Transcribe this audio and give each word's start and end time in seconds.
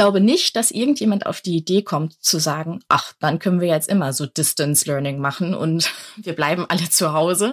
glaube 0.00 0.22
nicht, 0.22 0.56
dass 0.56 0.70
irgendjemand 0.70 1.26
auf 1.26 1.42
die 1.42 1.54
Idee 1.54 1.82
kommt 1.82 2.14
zu 2.22 2.38
sagen, 2.38 2.80
ach, 2.88 3.12
dann 3.20 3.38
können 3.38 3.60
wir 3.60 3.68
jetzt 3.68 3.90
immer 3.90 4.14
so 4.14 4.24
Distance 4.24 4.86
Learning 4.86 5.18
machen 5.18 5.54
und 5.54 5.92
wir 6.16 6.32
bleiben 6.32 6.64
alle 6.66 6.88
zu 6.88 7.12
Hause. 7.12 7.52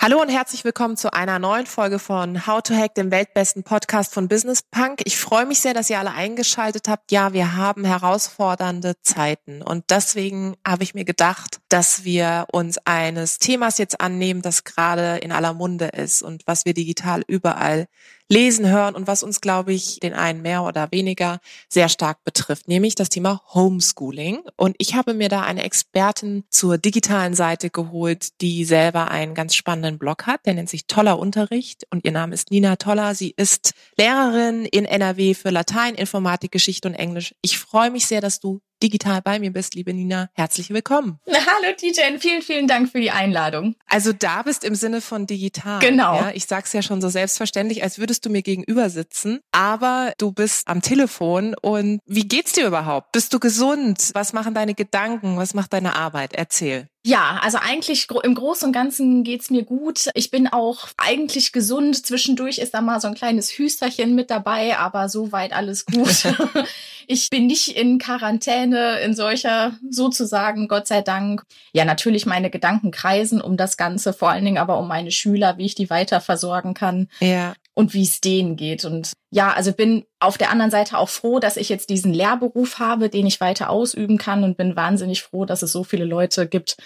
Hallo 0.00 0.22
und 0.22 0.28
herzlich 0.28 0.64
willkommen 0.64 0.96
zu 0.96 1.12
einer 1.12 1.40
neuen 1.40 1.66
Folge 1.66 1.98
von 1.98 2.46
How 2.46 2.62
to 2.62 2.72
Hack, 2.72 2.94
dem 2.94 3.10
weltbesten 3.10 3.64
Podcast 3.64 4.14
von 4.14 4.28
Business 4.28 4.62
Punk. 4.62 5.00
Ich 5.02 5.18
freue 5.18 5.44
mich 5.44 5.58
sehr, 5.58 5.74
dass 5.74 5.90
ihr 5.90 5.98
alle 5.98 6.12
eingeschaltet 6.12 6.86
habt. 6.86 7.10
Ja, 7.10 7.32
wir 7.32 7.56
haben 7.56 7.84
herausfordernde 7.84 8.94
Zeiten 9.02 9.60
und 9.60 9.86
deswegen 9.90 10.54
habe 10.64 10.84
ich 10.84 10.94
mir 10.94 11.04
gedacht, 11.04 11.58
dass 11.68 12.04
wir 12.04 12.46
uns 12.52 12.78
eines 12.84 13.40
Themas 13.40 13.78
jetzt 13.78 14.00
annehmen, 14.00 14.40
das 14.40 14.62
gerade 14.62 15.16
in 15.16 15.32
aller 15.32 15.52
Munde 15.52 15.86
ist 15.86 16.22
und 16.22 16.44
was 16.46 16.64
wir 16.64 16.74
digital 16.74 17.24
überall 17.26 17.88
lesen, 18.28 18.68
hören 18.68 18.94
und 18.94 19.06
was 19.06 19.22
uns, 19.22 19.40
glaube 19.40 19.72
ich, 19.72 20.00
den 20.00 20.14
einen 20.14 20.42
mehr 20.42 20.64
oder 20.64 20.88
weniger 20.90 21.40
sehr 21.68 21.88
stark 21.88 22.24
betrifft, 22.24 22.68
nämlich 22.68 22.94
das 22.94 23.08
Thema 23.08 23.42
Homeschooling. 23.54 24.40
Und 24.56 24.76
ich 24.78 24.94
habe 24.94 25.14
mir 25.14 25.28
da 25.28 25.42
eine 25.42 25.64
Expertin 25.64 26.44
zur 26.50 26.78
digitalen 26.78 27.34
Seite 27.34 27.70
geholt, 27.70 28.40
die 28.40 28.64
selber 28.64 29.10
einen 29.10 29.34
ganz 29.34 29.54
spannenden 29.54 29.98
Blog 29.98 30.26
hat. 30.26 30.46
Der 30.46 30.54
nennt 30.54 30.68
sich 30.68 30.86
Toller 30.86 31.18
Unterricht 31.18 31.86
und 31.90 32.04
ihr 32.04 32.12
Name 32.12 32.34
ist 32.34 32.50
Nina 32.50 32.76
Toller. 32.76 33.14
Sie 33.14 33.32
ist 33.36 33.72
Lehrerin 33.96 34.64
in 34.64 34.84
NRW 34.84 35.34
für 35.34 35.50
Latein, 35.50 35.94
Informatik, 35.94 36.52
Geschichte 36.52 36.88
und 36.88 36.94
Englisch. 36.94 37.34
Ich 37.42 37.58
freue 37.58 37.90
mich 37.90 38.06
sehr, 38.06 38.20
dass 38.20 38.40
du 38.40 38.60
digital 38.82 39.22
bei 39.22 39.38
mir 39.38 39.52
bist, 39.52 39.74
liebe 39.74 39.92
Nina. 39.92 40.30
Herzlich 40.34 40.70
willkommen. 40.70 41.18
Hallo 41.26 41.74
Tijen, 41.76 42.20
vielen, 42.20 42.42
vielen 42.42 42.66
Dank 42.66 42.90
für 42.90 43.00
die 43.00 43.10
Einladung. 43.10 43.74
Also 43.86 44.12
da 44.12 44.42
bist 44.42 44.64
im 44.64 44.74
Sinne 44.74 45.00
von 45.00 45.26
digital. 45.26 45.80
Genau. 45.80 46.16
Ja, 46.16 46.30
ich 46.34 46.46
sag's 46.46 46.72
ja 46.72 46.82
schon 46.82 47.00
so 47.00 47.08
selbstverständlich, 47.08 47.82
als 47.82 47.98
würdest 47.98 48.24
du 48.24 48.30
mir 48.30 48.42
gegenüber 48.42 48.90
sitzen, 48.90 49.40
aber 49.52 50.12
du 50.18 50.32
bist 50.32 50.68
am 50.68 50.82
Telefon 50.82 51.54
und 51.60 52.00
wie 52.06 52.26
geht's 52.26 52.52
dir 52.52 52.66
überhaupt? 52.66 53.12
Bist 53.12 53.32
du 53.32 53.38
gesund? 53.38 54.10
Was 54.14 54.32
machen 54.32 54.54
deine 54.54 54.74
Gedanken? 54.74 55.36
Was 55.36 55.54
macht 55.54 55.72
deine 55.72 55.96
Arbeit? 55.96 56.34
Erzähl. 56.34 56.88
Ja, 57.08 57.40
also 57.42 57.56
eigentlich 57.56 58.06
im 58.22 58.34
Großen 58.34 58.66
und 58.66 58.74
Ganzen 58.74 59.24
geht's 59.24 59.48
mir 59.48 59.62
gut. 59.62 60.10
Ich 60.12 60.30
bin 60.30 60.46
auch 60.46 60.88
eigentlich 60.98 61.52
gesund. 61.52 62.04
Zwischendurch 62.04 62.58
ist 62.58 62.74
da 62.74 62.82
mal 62.82 63.00
so 63.00 63.08
ein 63.08 63.14
kleines 63.14 63.50
Hüsterchen 63.56 64.14
mit 64.14 64.28
dabei, 64.28 64.76
aber 64.76 65.08
soweit 65.08 65.54
alles 65.54 65.86
gut. 65.86 66.24
ich 67.06 67.30
bin 67.30 67.46
nicht 67.46 67.74
in 67.78 67.98
Quarantäne, 67.98 68.98
in 68.98 69.14
solcher 69.14 69.72
sozusagen, 69.88 70.68
Gott 70.68 70.86
sei 70.86 71.00
Dank. 71.00 71.44
Ja, 71.72 71.86
natürlich 71.86 72.26
meine 72.26 72.50
Gedanken 72.50 72.90
kreisen 72.90 73.40
um 73.40 73.56
das 73.56 73.78
Ganze, 73.78 74.12
vor 74.12 74.28
allen 74.28 74.44
Dingen 74.44 74.58
aber 74.58 74.78
um 74.78 74.86
meine 74.86 75.10
Schüler, 75.10 75.56
wie 75.56 75.64
ich 75.64 75.74
die 75.74 75.88
weiter 75.88 76.20
versorgen 76.20 76.74
kann. 76.74 77.08
Ja. 77.20 77.54
Und 77.78 77.94
wie 77.94 78.02
es 78.02 78.20
denen 78.20 78.56
geht. 78.56 78.84
Und 78.84 79.12
ja, 79.30 79.52
also 79.52 79.72
bin 79.72 80.04
auf 80.18 80.36
der 80.36 80.50
anderen 80.50 80.72
Seite 80.72 80.98
auch 80.98 81.08
froh, 81.08 81.38
dass 81.38 81.56
ich 81.56 81.68
jetzt 81.68 81.90
diesen 81.90 82.12
Lehrberuf 82.12 82.80
habe, 82.80 83.08
den 83.08 83.24
ich 83.24 83.40
weiter 83.40 83.70
ausüben 83.70 84.18
kann 84.18 84.42
und 84.42 84.56
bin 84.56 84.74
wahnsinnig 84.74 85.22
froh, 85.22 85.44
dass 85.44 85.62
es 85.62 85.70
so 85.70 85.84
viele 85.84 86.04
Leute 86.04 86.48
gibt, 86.48 86.76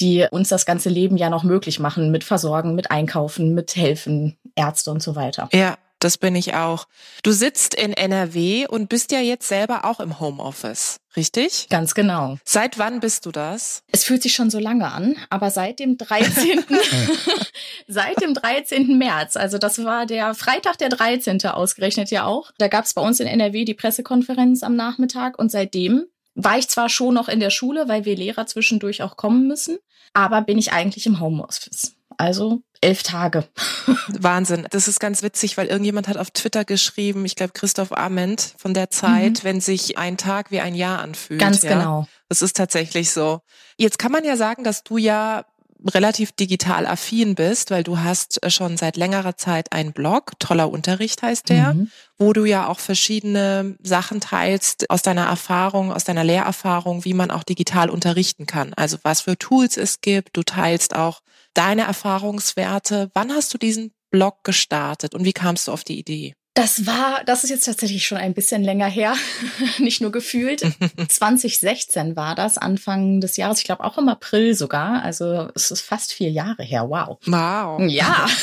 die 0.00 0.26
uns 0.30 0.48
das 0.48 0.64
ganze 0.64 0.88
Leben 0.88 1.18
ja 1.18 1.28
noch 1.28 1.44
möglich 1.44 1.80
machen 1.80 2.10
mit 2.10 2.24
Versorgen, 2.24 2.74
mit 2.74 2.90
Einkaufen, 2.90 3.52
mit 3.52 3.76
Helfen, 3.76 4.38
Ärzte 4.54 4.90
und 4.90 5.02
so 5.02 5.16
weiter. 5.16 5.50
Ja, 5.52 5.76
das 5.98 6.18
bin 6.18 6.36
ich 6.36 6.54
auch. 6.54 6.86
Du 7.22 7.32
sitzt 7.32 7.74
in 7.74 7.92
NRW 7.92 8.66
und 8.66 8.88
bist 8.88 9.12
ja 9.12 9.20
jetzt 9.20 9.48
selber 9.48 9.84
auch 9.84 10.00
im 10.00 10.20
Homeoffice, 10.20 11.00
richtig? 11.16 11.68
Ganz 11.70 11.94
genau. 11.94 12.38
Seit 12.44 12.78
wann 12.78 13.00
bist 13.00 13.26
du 13.26 13.32
das? 13.32 13.82
Es 13.90 14.04
fühlt 14.04 14.22
sich 14.22 14.34
schon 14.34 14.50
so 14.50 14.58
lange 14.58 14.90
an, 14.90 15.16
aber 15.30 15.50
seit 15.50 15.80
dem 15.80 15.98
13. 15.98 16.64
seit 17.88 18.20
dem 18.22 18.34
13. 18.34 18.96
März, 18.96 19.36
also 19.36 19.58
das 19.58 19.84
war 19.84 20.06
der 20.06 20.34
Freitag 20.34 20.78
der 20.78 20.88
13. 20.90 21.44
ausgerechnet 21.46 22.10
ja 22.10 22.24
auch. 22.24 22.52
Da 22.58 22.68
gab 22.68 22.84
es 22.84 22.94
bei 22.94 23.02
uns 23.02 23.20
in 23.20 23.26
NRW 23.26 23.64
die 23.64 23.74
Pressekonferenz 23.74 24.62
am 24.62 24.76
Nachmittag 24.76 25.38
und 25.38 25.50
seitdem 25.50 26.04
war 26.34 26.56
ich 26.56 26.68
zwar 26.68 26.88
schon 26.88 27.14
noch 27.14 27.28
in 27.28 27.40
der 27.40 27.50
Schule, 27.50 27.88
weil 27.88 28.04
wir 28.04 28.16
Lehrer 28.16 28.46
zwischendurch 28.46 29.02
auch 29.02 29.16
kommen 29.16 29.48
müssen, 29.48 29.78
aber 30.12 30.42
bin 30.42 30.56
ich 30.56 30.72
eigentlich 30.72 31.06
im 31.06 31.18
Homeoffice. 31.18 31.96
Also 32.16 32.62
elf 32.80 33.02
Tage. 33.02 33.44
Wahnsinn. 34.08 34.66
Das 34.70 34.88
ist 34.88 35.00
ganz 35.00 35.22
witzig, 35.22 35.56
weil 35.56 35.66
irgendjemand 35.66 36.08
hat 36.08 36.16
auf 36.16 36.30
Twitter 36.30 36.64
geschrieben, 36.64 37.24
ich 37.24 37.36
glaube 37.36 37.52
Christoph 37.52 37.92
Ament 37.92 38.54
von 38.58 38.74
der 38.74 38.90
Zeit, 38.90 39.40
mhm. 39.40 39.44
wenn 39.44 39.60
sich 39.60 39.98
ein 39.98 40.16
Tag 40.16 40.50
wie 40.50 40.60
ein 40.60 40.74
Jahr 40.74 41.00
anfühlt. 41.00 41.40
Ganz 41.40 41.62
ja. 41.62 41.74
genau. 41.74 42.06
Das 42.28 42.42
ist 42.42 42.56
tatsächlich 42.56 43.10
so. 43.10 43.40
Jetzt 43.76 43.98
kann 43.98 44.12
man 44.12 44.24
ja 44.24 44.36
sagen, 44.36 44.64
dass 44.64 44.84
du 44.84 44.98
ja 44.98 45.44
relativ 45.84 46.32
digital 46.32 46.86
affin 46.86 47.34
bist, 47.34 47.70
weil 47.70 47.82
du 47.82 47.98
hast 47.98 48.42
äh, 48.42 48.50
schon 48.50 48.76
seit 48.76 48.96
längerer 48.96 49.36
Zeit 49.36 49.72
einen 49.72 49.92
Blog, 49.92 50.32
toller 50.38 50.70
Unterricht 50.70 51.22
heißt 51.22 51.48
der, 51.48 51.74
mhm. 51.74 51.90
wo 52.18 52.32
du 52.32 52.44
ja 52.44 52.68
auch 52.68 52.78
verschiedene 52.78 53.76
Sachen 53.82 54.20
teilst 54.20 54.90
aus 54.90 55.02
deiner 55.02 55.26
Erfahrung, 55.26 55.92
aus 55.92 56.04
deiner 56.04 56.24
Lehrerfahrung, 56.24 57.04
wie 57.04 57.14
man 57.14 57.30
auch 57.30 57.44
digital 57.44 57.90
unterrichten 57.90 58.46
kann. 58.46 58.74
Also 58.74 58.98
was 59.02 59.22
für 59.22 59.38
Tools 59.38 59.76
es 59.76 60.00
gibt. 60.00 60.36
Du 60.36 60.42
teilst 60.42 60.94
auch 60.94 61.20
deine 61.54 61.82
Erfahrungswerte. 61.82 63.10
Wann 63.14 63.32
hast 63.32 63.52
du 63.54 63.58
diesen 63.58 63.92
Blog 64.10 64.44
gestartet 64.44 65.14
und 65.14 65.24
wie 65.24 65.32
kamst 65.32 65.68
du 65.68 65.72
auf 65.72 65.84
die 65.84 65.98
Idee? 65.98 66.34
Das 66.58 66.86
war, 66.86 67.22
das 67.24 67.44
ist 67.44 67.50
jetzt 67.50 67.66
tatsächlich 67.66 68.04
schon 68.04 68.18
ein 68.18 68.34
bisschen 68.34 68.64
länger 68.64 68.88
her, 68.88 69.14
nicht 69.78 70.00
nur 70.00 70.10
gefühlt. 70.10 70.60
2016 71.08 72.16
war 72.16 72.34
das, 72.34 72.58
Anfang 72.58 73.20
des 73.20 73.36
Jahres, 73.36 73.58
ich 73.58 73.64
glaube 73.64 73.84
auch 73.84 73.96
im 73.96 74.08
April 74.08 74.56
sogar. 74.56 75.04
Also 75.04 75.50
es 75.54 75.70
ist 75.70 75.82
fast 75.82 76.12
vier 76.12 76.32
Jahre 76.32 76.64
her. 76.64 76.90
Wow. 76.90 77.18
Wow. 77.26 77.80
Ja. 77.88 78.26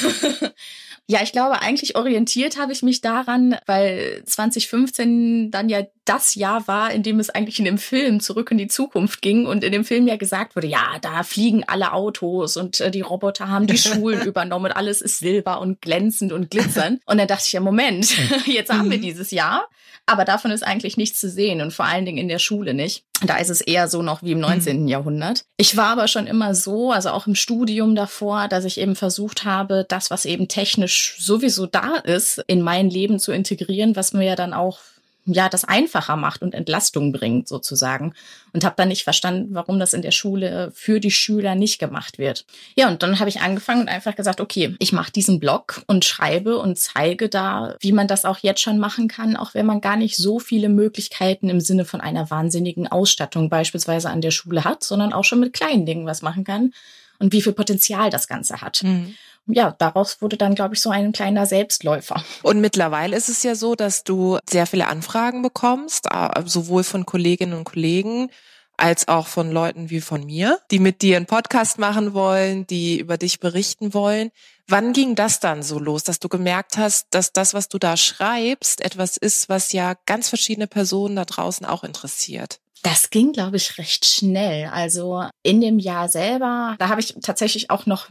Ja, 1.08 1.22
ich 1.22 1.34
glaube, 1.34 1.62
eigentlich 1.62 1.96
orientiert 1.96 2.58
habe 2.58 2.72
ich 2.74 2.82
mich 2.82 3.00
daran, 3.00 3.56
weil 3.68 4.24
2015 4.26 5.52
dann 5.52 5.70
ja 5.70 5.84
das 6.06 6.36
Jahr 6.36 6.68
war, 6.68 6.92
in 6.92 7.04
dem 7.04 7.20
es 7.20 7.30
eigentlich 7.30 7.60
in 7.60 7.66
dem 7.66 7.78
Film 7.78 8.20
zurück 8.20 8.52
in 8.52 8.58
die 8.58 8.68
Zukunft 8.68 9.22
ging 9.22 9.46
und 9.46 9.64
in 9.64 9.72
dem 9.72 9.84
Film 9.84 10.08
ja 10.08 10.16
gesagt 10.16 10.56
wurde, 10.56 10.68
ja, 10.68 10.84
da 11.02 11.24
fliegen 11.24 11.64
alle 11.66 11.94
Autos 11.94 12.58
und 12.58 12.80
äh, 12.80 12.92
die 12.92 13.02
Roboter 13.02 13.50
haben 13.50 13.68
die 13.68 13.78
Schulen 13.78 14.22
übernommen 14.26 14.66
und 14.66 14.72
alles 14.72 15.02
ist 15.02 15.20
silber 15.20 15.60
und 15.60 15.82
glänzend 15.82 16.32
und 16.32 16.52
glitzernd. 16.52 17.02
Und 17.06 17.18
dann 17.18 17.28
dachte 17.28 17.44
ich 17.48 17.54
ja, 17.54 17.60
Moment, 17.60 18.16
jetzt 18.46 18.72
haben 18.72 18.90
wir 18.90 19.00
mhm. 19.00 19.04
dieses 19.04 19.32
Jahr, 19.32 19.68
aber 20.06 20.26
davon 20.26 20.52
ist 20.52 20.64
eigentlich 20.64 20.98
nichts 20.98 21.20
zu 21.20 21.30
sehen 21.30 21.62
und 21.62 21.74
vor 21.74 21.86
allen 21.86 22.06
Dingen 22.06 22.20
in 22.20 22.28
der 22.28 22.40
Schule 22.40 22.74
nicht. 22.74 23.04
Da 23.26 23.38
ist 23.38 23.50
es 23.50 23.62
eher 23.62 23.88
so 23.88 24.04
noch 24.04 24.22
wie 24.22 24.34
im 24.34 24.40
19. 24.40 24.84
Mhm. 24.84 24.88
Jahrhundert. 24.88 25.46
Ich 25.58 25.76
war 25.78 25.88
aber 25.88 26.08
schon 26.08 26.28
immer 26.28 26.54
so, 26.54 26.92
also 26.92 27.10
auch 27.10 27.26
im 27.26 27.36
Studium 27.36 27.96
davor, 27.96 28.48
dass 28.48 28.66
ich 28.66 28.80
eben 28.80 28.96
versucht 28.96 29.46
habe, 29.46 29.86
das, 29.88 30.12
was 30.12 30.26
eben 30.26 30.48
technisch 30.48 31.16
sowieso 31.18 31.66
da 31.66 31.96
ist, 31.96 32.44
in 32.48 32.62
mein 32.62 32.90
Leben 32.90 33.20
zu 33.20 33.32
integrieren, 33.32 33.96
was 33.96 34.14
mir 34.14 34.26
ja 34.26 34.36
dann 34.36 34.54
auch 34.54 34.80
ja 35.26 35.50
das 35.50 35.66
einfacher 35.66 36.16
macht 36.16 36.42
und 36.42 36.54
Entlastung 36.54 37.12
bringt 37.12 37.48
sozusagen 37.48 38.14
und 38.54 38.64
habe 38.64 38.76
dann 38.78 38.90
nicht 38.90 39.04
verstanden, 39.04 39.50
warum 39.54 39.80
das 39.80 39.94
in 39.94 40.02
der 40.02 40.12
Schule 40.12 40.72
für 40.74 41.00
die 41.00 41.12
Schüler 41.12 41.56
nicht 41.56 41.80
gemacht 41.80 42.18
wird. 42.18 42.46
Ja, 42.76 42.88
und 42.88 43.02
dann 43.02 43.20
habe 43.20 43.30
ich 43.30 43.42
angefangen 43.42 43.82
und 43.82 43.90
einfach 43.90 44.16
gesagt, 44.16 44.40
okay, 44.40 44.76
ich 44.80 44.94
mache 44.94 45.12
diesen 45.12 45.40
Blog 45.40 45.82
und 45.88 46.06
schreibe 46.06 46.58
und 46.58 46.78
zeige 46.78 47.28
da, 47.28 47.76
wie 47.80 47.92
man 47.92 48.08
das 48.08 48.26
auch 48.26 48.40
jetzt 48.40 48.62
schon 48.62 48.78
machen 48.78 49.08
kann, 49.08 49.36
auch 49.36 49.54
wenn 49.54 49.66
man 49.66 49.82
gar 49.82 49.98
nicht 49.98 50.16
so 50.18 50.40
viele 50.40 50.70
Möglichkeiten 50.70 51.50
im 51.50 51.60
Sinne 51.60 51.86
von 51.86 52.02
einer 52.02 52.30
wahnsinnigen 52.30 52.88
Ausstattung 52.88 53.50
beispielsweise 53.50 54.10
an 54.10 54.22
der 54.22 54.32
Schule 54.32 54.64
hat, 54.64 54.84
sondern 54.84 55.14
auch 55.14 55.24
schon 55.24 55.40
mit 55.40 55.54
kleinen 55.54 55.86
Dingen 55.86 56.06
was 56.06 56.22
machen 56.22 56.44
kann 56.44 56.74
und 57.18 57.34
wie 57.34 57.42
viel 57.42 57.54
Potenzial 57.54 58.10
das 58.10 58.28
Ganze 58.28 58.62
hat. 58.62 58.84
Mhm 58.84 59.16
ja, 59.48 59.76
daraus 59.78 60.22
wurde 60.22 60.38
dann, 60.38 60.56
glaube 60.56 60.76
ich, 60.76 60.82
so 60.82 60.90
ein 60.90 61.12
kleiner 61.12 61.46
Selbstläufer. 61.46 62.24
Und 62.44 62.62
mittlerweile 62.62 63.16
ist 63.16 63.30
es 63.30 63.44
ja 63.44 63.56
so, 63.56 63.76
dass 63.76 64.04
du 64.04 64.40
sehr 64.50 64.66
viele 64.66 64.88
Anfragen 64.88 65.42
bekommst, 65.42 66.08
sowohl 66.46 66.84
von 66.84 67.06
Kolleginnen 67.06 67.54
und 67.54 67.64
Kollegen 67.64 68.30
als 68.78 69.08
auch 69.08 69.28
von 69.28 69.52
Leuten 69.52 69.90
wie 69.90 70.02
von 70.02 70.26
mir, 70.26 70.60
die 70.72 70.80
mit 70.80 71.02
dir 71.02 71.18
einen 71.18 71.28
Podcast 71.28 71.80
machen 71.80 72.14
wollen, 72.14 72.68
die 72.68 73.00
über 73.00 73.18
dich 73.18 73.40
berichten 73.40 73.94
wollen. 73.94 74.32
Wann 74.68 74.94
ging 74.94 75.16
das 75.16 75.40
dann 75.40 75.64
so 75.64 75.80
los, 75.80 76.04
dass 76.04 76.20
du 76.20 76.28
gemerkt 76.28 76.78
hast, 76.78 77.08
dass 77.12 77.32
das, 77.32 77.54
was 77.54 77.70
du 77.70 77.78
da 77.78 77.96
schreibst, 77.96 78.82
etwas 78.82 79.16
ist, 79.16 79.48
was 79.48 79.72
ja 79.72 79.94
ganz 80.06 80.28
verschiedene 80.28 80.68
Personen 80.68 81.16
da 81.16 81.24
draußen 81.24 81.66
auch 81.66 81.84
interessiert? 81.84 82.60
Das 82.84 83.10
ging, 83.10 83.32
glaube 83.32 83.58
ich, 83.58 83.78
recht 83.78 84.06
schnell. 84.06 84.70
Also 84.72 85.24
in 85.42 85.62
dem 85.62 85.80
Jahr 85.80 86.10
selber, 86.10 86.76
da 86.78 86.90
habe 86.90 87.00
ich 87.00 87.16
tatsächlich 87.22 87.70
auch 87.70 87.86
noch 87.86 88.10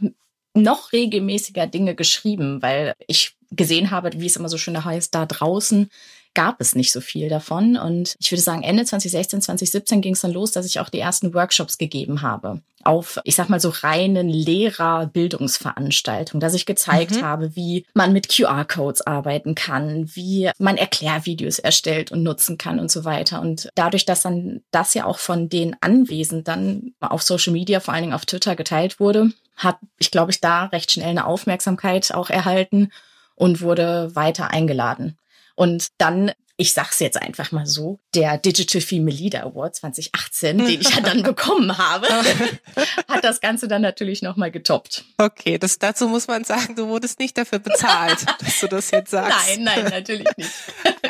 noch 0.55 0.91
regelmäßiger 0.91 1.67
Dinge 1.67 1.95
geschrieben, 1.95 2.61
weil 2.61 2.93
ich 3.07 3.35
gesehen 3.51 3.91
habe, 3.91 4.11
wie 4.13 4.25
es 4.25 4.35
immer 4.35 4.49
so 4.49 4.57
schön 4.57 4.83
heißt, 4.83 5.13
da 5.13 5.25
draußen 5.25 5.89
gab 6.33 6.59
es 6.59 6.75
nicht 6.75 6.91
so 6.91 7.01
viel 7.01 7.29
davon. 7.29 7.77
Und 7.77 8.15
ich 8.19 8.31
würde 8.31 8.41
sagen, 8.41 8.63
Ende 8.63 8.85
2016, 8.85 9.41
2017 9.41 10.01
ging 10.01 10.13
es 10.13 10.21
dann 10.21 10.33
los, 10.33 10.51
dass 10.51 10.65
ich 10.65 10.79
auch 10.79 10.89
die 10.89 10.99
ersten 10.99 11.33
Workshops 11.33 11.77
gegeben 11.77 12.21
habe 12.21 12.61
auf, 12.85 13.19
ich 13.23 13.35
sag 13.35 13.49
mal 13.49 13.59
so 13.59 13.69
reinen 13.69 14.29
Lehrerbildungsveranstaltungen, 14.29 16.39
dass 16.39 16.53
ich 16.53 16.65
gezeigt 16.65 17.15
mhm. 17.15 17.23
habe, 17.23 17.53
wie 17.55 17.85
man 17.93 18.13
mit 18.13 18.29
QR-Codes 18.29 19.05
arbeiten 19.07 19.55
kann, 19.55 20.09
wie 20.13 20.51
man 20.59 20.77
Erklärvideos 20.77 21.59
erstellt 21.59 22.11
und 22.11 22.23
nutzen 22.23 22.57
kann 22.57 22.79
und 22.79 22.91
so 22.91 23.03
weiter. 23.03 23.41
Und 23.41 23.69
dadurch, 23.75 24.05
dass 24.05 24.21
dann 24.21 24.61
das 24.71 24.93
ja 24.93 25.05
auch 25.05 25.17
von 25.17 25.49
den 25.49 25.75
Anwesenden 25.81 26.95
auf 26.99 27.23
Social 27.23 27.53
Media, 27.53 27.79
vor 27.79 27.93
allen 27.93 28.03
Dingen 28.03 28.13
auf 28.13 28.25
Twitter 28.25 28.55
geteilt 28.55 28.99
wurde, 28.99 29.31
hat 29.55 29.77
ich 29.97 30.11
glaube 30.11 30.31
ich 30.31 30.41
da 30.41 30.65
recht 30.65 30.91
schnell 30.91 31.09
eine 31.09 31.25
Aufmerksamkeit 31.25 32.13
auch 32.13 32.29
erhalten 32.29 32.91
und 33.35 33.61
wurde 33.61 34.15
weiter 34.15 34.51
eingeladen. 34.51 35.17
Und 35.55 35.89
dann 35.97 36.31
ich 36.57 36.73
sag's 36.73 36.99
jetzt 36.99 37.21
einfach 37.21 37.51
mal 37.51 37.65
so, 37.65 37.99
der 38.13 38.37
Digital 38.37 38.79
Female 38.79 39.15
Leader 39.15 39.43
Award 39.43 39.75
2018, 39.75 40.59
den 40.59 40.81
ich 40.81 40.95
ja 40.95 41.01
dann 41.01 41.21
bekommen 41.23 41.77
habe, 41.77 42.07
hat 43.09 43.23
das 43.23 43.41
Ganze 43.41 43.67
dann 43.67 43.81
natürlich 43.81 44.21
nochmal 44.21 44.51
getoppt. 44.51 45.03
Okay, 45.17 45.57
das, 45.57 45.79
dazu 45.79 46.07
muss 46.07 46.27
man 46.27 46.45
sagen, 46.45 46.75
du 46.75 46.87
wurdest 46.87 47.19
nicht 47.19 47.37
dafür 47.37 47.59
bezahlt, 47.59 48.25
dass 48.39 48.59
du 48.61 48.67
das 48.67 48.91
jetzt 48.91 49.11
sagst. 49.11 49.37
Nein, 49.49 49.63
nein, 49.63 49.83
natürlich 49.85 50.27
nicht. 50.37 50.51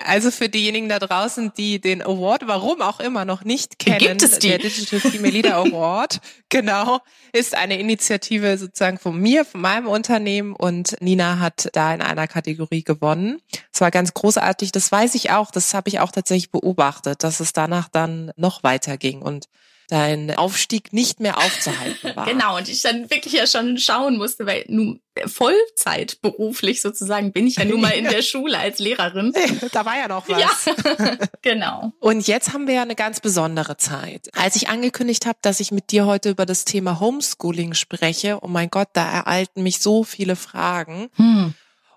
Also 0.06 0.30
für 0.30 0.50
diejenigen 0.50 0.88
da 0.88 1.00
draußen, 1.00 1.52
die 1.57 1.80
den 1.81 2.02
Award, 2.02 2.48
warum 2.48 2.81
auch 2.81 3.00
immer, 3.00 3.25
noch 3.25 3.44
nicht 3.44 3.80
kennen, 3.80 4.00
Gibt 4.00 4.22
es 4.22 4.40
die? 4.40 4.50
der 4.50 4.60
Digital 4.60 5.00
Female 5.00 5.31
Leader 5.31 5.56
Award, 5.57 6.22
genau, 6.50 7.00
ist 7.34 7.56
eine 7.56 7.80
Initiative 7.80 8.57
sozusagen 8.57 9.00
von 9.00 9.19
mir, 9.19 9.46
von 9.46 9.62
meinem 9.62 9.88
Unternehmen 9.88 10.54
und 10.54 10.96
Nina 11.02 11.40
hat 11.40 11.69
da 11.74 11.94
in 11.94 12.02
einer 12.02 12.28
Kategorie 12.28 12.84
gewonnen. 12.84 13.42
Es 13.74 13.81
war 13.81 13.92
ganz 13.92 14.13
großartig, 14.13 14.72
das 14.72 14.92
weiß 14.92 15.16
ich 15.16 15.31
auch, 15.31 15.50
das 15.50 15.74
habe 15.74 15.90
ich 15.90 16.00
auch 16.00 16.12
tatsächlich 16.12 16.52
beobachtet, 16.52 17.24
dass 17.24 17.40
es 17.40 17.54
danach 17.54 17.90
dann 17.90 18.31
noch 18.36 18.63
weiter 18.63 18.98
ging 18.98 19.22
und 19.22 19.48
dein 19.89 20.35
Aufstieg 20.35 20.93
nicht 20.93 21.19
mehr 21.19 21.37
aufzuhalten 21.37 22.11
war. 22.15 22.25
Genau, 22.25 22.57
und 22.57 22.69
ich 22.69 22.81
dann 22.81 23.09
wirklich 23.09 23.33
ja 23.33 23.47
schon 23.47 23.77
schauen 23.77 24.17
musste, 24.17 24.45
weil 24.45 24.65
nun 24.67 25.01
Vollzeit 25.25 26.21
beruflich 26.21 26.81
sozusagen 26.81 27.31
bin 27.31 27.47
ich 27.47 27.55
ja 27.55 27.65
nun 27.65 27.81
mal 27.81 27.91
in 27.91 28.03
der 28.09 28.21
Schule 28.21 28.57
als 28.57 28.79
Lehrerin. 28.79 29.33
Da 29.71 29.85
war 29.85 29.97
ja 29.97 30.07
noch 30.07 30.27
was. 30.29 30.65
Ja, 30.65 31.17
genau. 31.41 31.93
Und 31.99 32.27
jetzt 32.27 32.53
haben 32.53 32.67
wir 32.67 32.75
ja 32.75 32.81
eine 32.81 32.95
ganz 32.95 33.19
besondere 33.19 33.77
Zeit. 33.77 34.29
Als 34.35 34.55
ich 34.55 34.69
angekündigt 34.69 35.25
habe, 35.25 35.37
dass 35.41 35.59
ich 35.59 35.71
mit 35.71 35.91
dir 35.91 36.05
heute 36.05 36.29
über 36.29 36.45
das 36.45 36.65
Thema 36.65 36.99
Homeschooling 36.99 37.73
spreche, 37.73 38.39
oh 38.41 38.47
mein 38.47 38.69
Gott, 38.69 38.89
da 38.93 39.09
ereilten 39.09 39.63
mich 39.63 39.79
so 39.79 40.03
viele 40.03 40.35
Fragen. 40.35 41.09
Hm. 41.15 41.53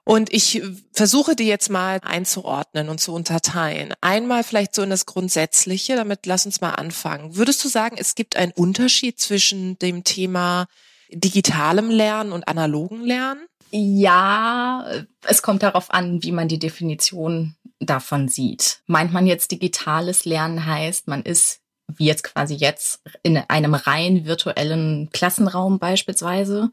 Und 0.08 0.32
ich 0.32 0.62
versuche 0.94 1.36
die 1.36 1.44
jetzt 1.44 1.68
mal 1.68 2.00
einzuordnen 2.02 2.88
und 2.88 2.98
zu 2.98 3.12
unterteilen. 3.12 3.92
Einmal 4.00 4.42
vielleicht 4.42 4.74
so 4.74 4.80
in 4.80 4.88
das 4.88 5.04
Grundsätzliche, 5.04 5.96
damit 5.96 6.24
lass 6.24 6.46
uns 6.46 6.62
mal 6.62 6.70
anfangen. 6.70 7.36
Würdest 7.36 7.62
du 7.62 7.68
sagen, 7.68 7.96
es 8.00 8.14
gibt 8.14 8.34
einen 8.34 8.52
Unterschied 8.52 9.20
zwischen 9.20 9.78
dem 9.80 10.04
Thema 10.04 10.66
digitalem 11.10 11.90
Lernen 11.90 12.32
und 12.32 12.48
analogen 12.48 13.04
Lernen? 13.04 13.42
Ja, 13.70 14.86
es 15.26 15.42
kommt 15.42 15.62
darauf 15.62 15.92
an, 15.92 16.22
wie 16.22 16.32
man 16.32 16.48
die 16.48 16.58
Definition 16.58 17.56
davon 17.78 18.28
sieht. 18.28 18.80
Meint 18.86 19.12
man 19.12 19.26
jetzt 19.26 19.50
digitales 19.50 20.24
Lernen 20.24 20.64
heißt, 20.64 21.06
man 21.06 21.22
ist 21.22 21.60
wie 21.86 22.06
jetzt 22.06 22.24
quasi 22.24 22.54
jetzt 22.54 23.02
in 23.22 23.36
einem 23.36 23.74
rein 23.74 24.24
virtuellen 24.24 25.10
Klassenraum 25.12 25.78
beispielsweise 25.78 26.70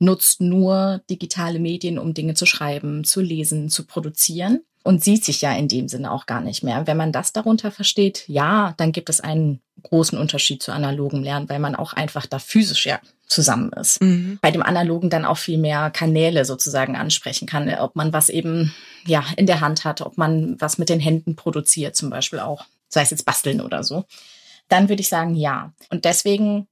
nutzt 0.00 0.40
nur 0.40 1.02
digitale 1.08 1.60
Medien, 1.60 1.98
um 1.98 2.14
Dinge 2.14 2.34
zu 2.34 2.46
schreiben, 2.46 3.04
zu 3.04 3.20
lesen, 3.20 3.68
zu 3.68 3.84
produzieren 3.84 4.60
und 4.82 5.04
sieht 5.04 5.24
sich 5.24 5.42
ja 5.42 5.52
in 5.52 5.68
dem 5.68 5.88
Sinne 5.88 6.10
auch 6.10 6.26
gar 6.26 6.40
nicht 6.40 6.64
mehr. 6.64 6.86
Wenn 6.86 6.96
man 6.96 7.12
das 7.12 7.32
darunter 7.32 7.70
versteht, 7.70 8.24
ja, 8.26 8.74
dann 8.78 8.92
gibt 8.92 9.10
es 9.10 9.20
einen 9.20 9.60
großen 9.82 10.18
Unterschied 10.18 10.62
zu 10.62 10.72
analogem 10.72 11.22
Lernen, 11.22 11.48
weil 11.48 11.58
man 11.58 11.76
auch 11.76 11.92
einfach 11.92 12.26
da 12.26 12.38
physisch 12.38 12.86
ja 12.86 12.98
zusammen 13.26 13.70
ist. 13.72 14.02
Mhm. 14.02 14.38
Bei 14.40 14.50
dem 14.50 14.62
analogen 14.62 15.10
dann 15.10 15.24
auch 15.24 15.38
viel 15.38 15.58
mehr 15.58 15.90
Kanäle 15.90 16.44
sozusagen 16.44 16.96
ansprechen 16.96 17.46
kann, 17.46 17.72
ob 17.74 17.94
man 17.94 18.12
was 18.12 18.28
eben 18.28 18.74
ja 19.06 19.24
in 19.36 19.46
der 19.46 19.60
Hand 19.60 19.84
hat, 19.84 20.00
ob 20.00 20.18
man 20.18 20.60
was 20.60 20.78
mit 20.78 20.88
den 20.88 21.00
Händen 21.00 21.36
produziert, 21.36 21.94
zum 21.94 22.10
Beispiel 22.10 22.40
auch, 22.40 22.64
sei 22.88 23.02
es 23.02 23.10
jetzt 23.10 23.26
basteln 23.26 23.60
oder 23.60 23.84
so. 23.84 24.04
Dann 24.68 24.88
würde 24.88 25.02
ich 25.02 25.08
sagen, 25.08 25.34
ja. 25.34 25.72
Und 25.90 26.04
deswegen 26.04 26.66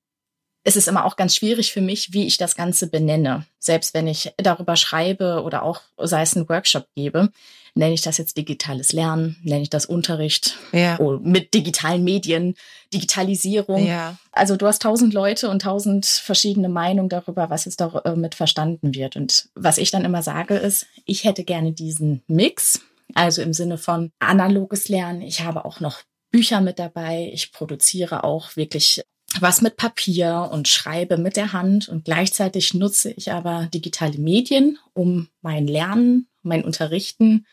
ist 0.69 0.77
es 0.77 0.87
immer 0.87 1.07
auch 1.07 1.17
ganz 1.17 1.35
schwierig 1.35 1.73
für 1.73 1.81
mich, 1.81 2.13
wie 2.13 2.27
ich 2.27 2.37
das 2.37 2.55
Ganze 2.55 2.89
benenne. 2.89 3.47
Selbst 3.59 3.95
wenn 3.95 4.07
ich 4.07 4.33
darüber 4.37 4.77
schreibe 4.77 5.43
oder 5.43 5.63
auch 5.63 5.81
sei 5.97 6.21
es 6.21 6.37
einen 6.37 6.47
Workshop 6.47 6.87
gebe, 6.95 7.31
nenne 7.75 7.95
ich 7.95 8.03
das 8.03 8.19
jetzt 8.19 8.37
digitales 8.37 8.93
Lernen, 8.93 9.39
nenne 9.43 9.63
ich 9.63 9.71
das 9.71 9.87
Unterricht 9.87 10.59
ja. 10.73 11.01
oh, 11.01 11.19
mit 11.23 11.55
digitalen 11.55 12.05
Medien, 12.05 12.55
Digitalisierung. 12.93 13.87
Ja. 13.87 14.19
Also 14.31 14.57
du 14.57 14.67
hast 14.67 14.83
tausend 14.83 15.15
Leute 15.15 15.49
und 15.49 15.63
tausend 15.63 16.05
verschiedene 16.05 16.69
Meinungen 16.69 17.09
darüber, 17.09 17.49
was 17.49 17.65
jetzt 17.65 17.81
damit 17.81 18.35
verstanden 18.35 18.95
wird. 18.95 19.17
Und 19.17 19.49
was 19.55 19.79
ich 19.79 19.91
dann 19.91 20.05
immer 20.05 20.23
sage 20.23 20.55
ist, 20.55 20.87
ich 21.07 21.25
hätte 21.25 21.45
gerne 21.45 21.73
diesen 21.73 22.23
Mix, 22.27 22.83
also 23.15 23.41
im 23.41 23.55
Sinne 23.55 23.79
von 23.79 24.13
analoges 24.19 24.89
Lernen. 24.89 25.23
Ich 25.23 25.41
habe 25.41 25.65
auch 25.65 25.81
noch 25.81 26.03
Bücher 26.31 26.61
mit 26.61 26.79
dabei. 26.79 27.31
Ich 27.33 27.53
produziere 27.53 28.23
auch 28.23 28.55
wirklich 28.55 29.03
was 29.41 29.61
mit 29.61 29.77
Papier 29.77 30.49
und 30.51 30.69
schreibe 30.69 31.19
mit 31.19 31.37
der 31.37 31.53
Hand 31.53 31.89
und 31.89 32.05
gleichzeitig 32.05 32.75
nutze 32.75 33.11
ich 33.11 33.31
aber 33.33 33.69
digitale 33.73 34.19
Medien, 34.19 34.79
um 34.95 35.29
mein 35.43 35.67
Lernen, 35.67 36.29
mein 36.43 36.65
Unterrichten 36.65 37.47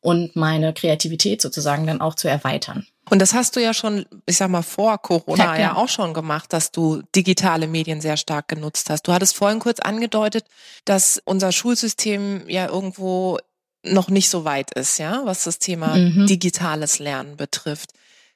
und 0.00 0.34
meine 0.34 0.72
Kreativität 0.72 1.40
sozusagen 1.42 1.86
dann 1.86 2.00
auch 2.00 2.14
zu 2.14 2.28
erweitern. 2.28 2.86
Und 3.10 3.20
das 3.20 3.34
hast 3.34 3.56
du 3.56 3.60
ja 3.60 3.74
schon, 3.74 4.06
ich 4.26 4.36
sag 4.36 4.50
mal, 4.50 4.62
vor 4.62 4.98
Corona 4.98 5.56
ja, 5.56 5.60
ja 5.60 5.76
auch 5.76 5.88
schon 5.88 6.14
gemacht, 6.14 6.52
dass 6.52 6.70
du 6.70 7.02
digitale 7.14 7.66
Medien 7.66 8.00
sehr 8.00 8.16
stark 8.16 8.48
genutzt 8.48 8.88
hast. 8.88 9.06
Du 9.08 9.12
hattest 9.12 9.36
vorhin 9.36 9.58
kurz 9.58 9.80
angedeutet, 9.80 10.44
dass 10.84 11.20
unser 11.24 11.52
Schulsystem 11.52 12.48
ja 12.48 12.68
irgendwo 12.68 13.38
noch 13.82 14.08
nicht 14.08 14.30
so 14.30 14.44
weit 14.44 14.72
ist, 14.72 14.98
ja, 14.98 15.22
was 15.24 15.44
das 15.44 15.58
Thema 15.58 15.96
mhm. 15.96 16.26
digitales 16.26 16.98
Lernen 16.98 17.36
betrifft. 17.36 17.92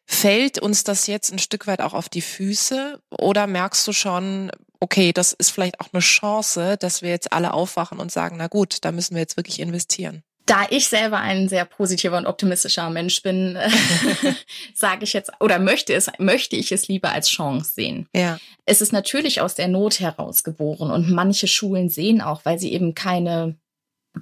Fällt 0.07 0.59
uns 0.59 0.85
das 0.85 1.07
jetzt 1.07 1.33
ein 1.33 1.39
Stück 1.39 1.67
weit 1.67 1.81
auch 1.81 1.95
auf 1.95 2.09
die 2.09 2.21
Füße 2.21 3.01
oder 3.11 3.47
merkst 3.47 3.87
du 3.87 3.93
schon, 3.93 4.51
okay, 4.81 5.13
das 5.13 5.33
ist 5.33 5.51
vielleicht 5.51 5.81
auch 5.81 5.89
eine 5.93 6.03
Chance, 6.03 6.77
dass 6.79 7.01
wir 7.01 7.11
jetzt 7.11 7.33
alle 7.33 7.55
aufwachen 7.55 7.99
und 7.99 8.13
sagen, 8.13 8.37
na 8.37 8.49
gut, 8.49 8.79
da 8.83 8.93
müssen 8.93 9.15
wir 9.15 9.23
jetzt 9.23 9.37
wirklich 9.39 9.61
investieren? 9.61 10.23
Da 10.45 10.67
ich 10.69 10.89
selber 10.89 11.21
ein 11.21 11.49
sehr 11.49 11.65
positiver 11.65 12.19
und 12.19 12.27
optimistischer 12.27 12.91
Mensch 12.91 13.23
bin, 13.23 13.59
sage 14.75 15.05
ich 15.05 15.15
jetzt 15.15 15.33
oder 15.41 15.59
möchte 15.59 15.95
es 15.95 16.11
möchte 16.19 16.57
ich 16.57 16.71
es 16.71 16.87
lieber 16.87 17.13
als 17.13 17.31
Chance 17.31 17.73
sehen. 17.73 18.07
Ja. 18.15 18.39
Es 18.67 18.83
ist 18.83 18.93
natürlich 18.93 19.41
aus 19.41 19.55
der 19.55 19.69
Not 19.69 20.01
heraus 20.01 20.45
geboren 20.45 20.91
und 20.91 21.11
manche 21.11 21.49
Schulen 21.49 21.89
sehen 21.89 22.21
auch, 22.21 22.45
weil 22.45 22.59
sie 22.59 22.75
eben 22.75 22.95
keine 22.95 23.57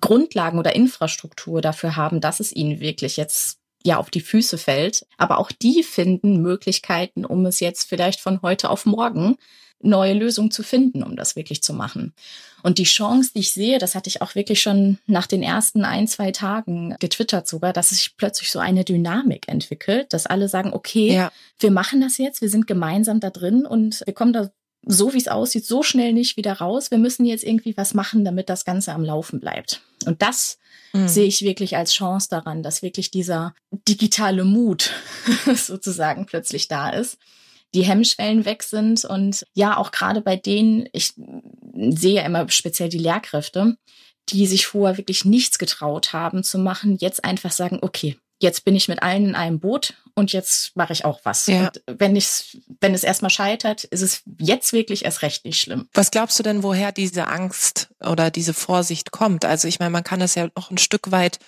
Grundlagen 0.01 0.61
oder 0.61 0.77
Infrastruktur 0.77 1.61
dafür 1.61 1.97
haben, 1.97 2.21
dass 2.21 2.39
es 2.39 2.53
ihnen 2.53 2.79
wirklich 2.79 3.17
jetzt 3.17 3.59
ja 3.85 3.99
auf 3.99 4.11
die 4.11 4.21
Füße 4.21 4.59
fällt. 4.59 5.07
Aber 5.17 5.39
auch 5.39 5.53
die 5.53 5.83
finden 5.83 6.43
Möglichkeiten, 6.43 7.25
um 7.25 7.47
es 7.47 7.61
jetzt 7.61 7.89
vielleicht 7.89 8.21
von 8.21 8.43
heute 8.43 8.71
auf 8.71 8.87
morgen 8.87 9.37
neue 9.85 10.15
Lösungen 10.15 10.51
zu 10.51 10.63
finden, 10.63 11.03
um 11.03 11.17
das 11.17 11.37
wirklich 11.37 11.63
zu 11.63 11.75
machen. 11.75 12.15
Und 12.63 12.79
die 12.79 12.85
Chance, 12.85 13.33
die 13.35 13.41
ich 13.41 13.53
sehe, 13.53 13.79
das 13.79 13.95
hatte 13.95 14.09
ich 14.09 14.23
auch 14.23 14.35
wirklich 14.37 14.63
schon 14.63 14.99
nach 15.07 15.27
den 15.27 15.43
ersten 15.43 15.85
ein, 15.85 16.07
zwei 16.07 16.31
Tagen 16.31 16.95
getwittert 17.01 17.49
sogar, 17.49 17.73
dass 17.73 17.91
sich 17.91 18.17
plötzlich 18.17 18.53
so 18.53 18.61
eine 18.61 18.85
Dynamik 18.85 19.49
entwickelt, 19.49 20.13
dass 20.13 20.27
alle 20.27 20.49
sagen, 20.49 20.73
okay, 20.73 21.13
ja. 21.15 21.33
wir 21.59 21.73
machen 21.73 22.01
das 22.01 22.19
jetzt, 22.19 22.41
wir 22.41 22.49
sind 22.49 22.69
gemeinsam 22.69 23.19
da 23.19 23.31
drin 23.31 23.67
und 23.67 24.03
wir 24.07 24.15
kommen 24.15 24.33
da 24.33 24.51
so 24.85 25.13
wie 25.13 25.19
es 25.19 25.29
aussieht, 25.29 25.65
so 25.65 25.85
schnell 25.85 26.13
nicht 26.13 26.37
wieder 26.37 26.55
raus. 26.55 26.91
Wir 26.91 26.99
müssen 26.99 27.25
jetzt 27.25 27.45
irgendwie 27.45 27.77
was 27.77 27.95
machen, 27.95 28.25
damit 28.25 28.49
das 28.49 28.65
Ganze 28.65 28.93
am 28.93 29.05
Laufen 29.05 29.39
bleibt. 29.39 29.81
Und 30.07 30.23
das 30.23 30.59
mhm. 30.93 31.09
sehe 31.09 31.27
ich 31.27 31.43
wirklich 31.43 31.77
als 31.77 31.93
Chance 31.93 32.29
daran, 32.31 32.63
dass 32.63 32.83
wirklich 32.83 33.11
dieser 33.11 33.55
digitale 33.89 34.45
Mut 34.45 34.93
sozusagen 35.55 36.27
plötzlich 36.27 36.69
da 36.69 36.91
ist 36.91 37.19
die 37.75 37.85
Hemmschwellen 37.85 38.45
weg 38.45 38.63
sind 38.63 39.05
und 39.05 39.47
ja, 39.55 39.77
auch 39.77 39.93
gerade 39.93 40.21
bei 40.21 40.37
denen, 40.37 40.89
ich 40.93 41.15
sehe 41.75 42.15
ja 42.15 42.23
immer 42.23 42.49
speziell 42.51 42.89
die 42.89 42.99
Lehrkräfte, 42.99 43.77
die 44.29 44.47
sich 44.47 44.67
vorher 44.67 44.99
wirklich 44.99 45.25
nichts 45.25 45.59
getraut 45.59 46.13
haben 46.13 46.45
zu 46.45 46.59
machen, 46.59 46.97
jetzt 47.01 47.25
einfach 47.25 47.51
sagen, 47.51 47.79
okay, 47.83 48.17
jetzt 48.43 48.65
bin 48.65 48.77
ich 48.77 48.89
mit 48.89 49.03
allen 49.03 49.29
in 49.29 49.35
einem 49.35 49.61
Boot 49.61 49.95
und 50.15 50.33
jetzt 50.33 50.77
mache 50.77 50.93
ich 50.93 51.05
auch 51.05 51.21
was. 51.25 51.47
Ja. 51.47 51.69
Und 51.69 51.83
wenn 51.87 52.15
ich, 52.17 52.61
wenn 52.81 52.95
es 52.95 53.05
erstmal 53.05 53.31
scheitert, 53.31 53.85
ist 53.85 54.03
es 54.03 54.23
jetzt 54.39 54.73
wirklich 54.73 55.05
erst 55.05 55.23
recht 55.23 55.45
nicht 55.45 55.61
schlimm. 55.61 55.89
Was 55.95 56.11
glaubst 56.11 56.39
du 56.39 56.43
denn, 56.43 56.63
woher 56.63 56.93
diese 56.93 57.29
Angst 57.29 57.89
oder 58.01 58.31
diese 58.31 58.53
Vorsicht 58.53 59.11
kommt? 59.13 59.45
Also 59.45 59.69
ich 59.69 59.79
meine, 59.79 59.91
man 59.91 60.05
kann 60.05 60.21
das 60.21 60.35
ja 60.35 60.49
auch 60.55 60.71
ein 60.71 60.79
Stück 60.79 61.11
weit 61.11 61.39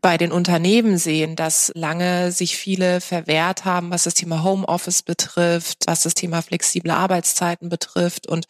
bei 0.00 0.18
den 0.18 0.32
Unternehmen 0.32 0.98
sehen, 0.98 1.36
dass 1.36 1.70
lange 1.74 2.32
sich 2.32 2.56
viele 2.56 3.00
verwehrt 3.00 3.64
haben, 3.64 3.90
was 3.90 4.04
das 4.04 4.14
Thema 4.14 4.42
Homeoffice 4.42 5.02
betrifft, 5.02 5.84
was 5.86 6.02
das 6.02 6.14
Thema 6.14 6.42
flexible 6.42 6.90
Arbeitszeiten 6.90 7.68
betrifft 7.68 8.26
und 8.26 8.46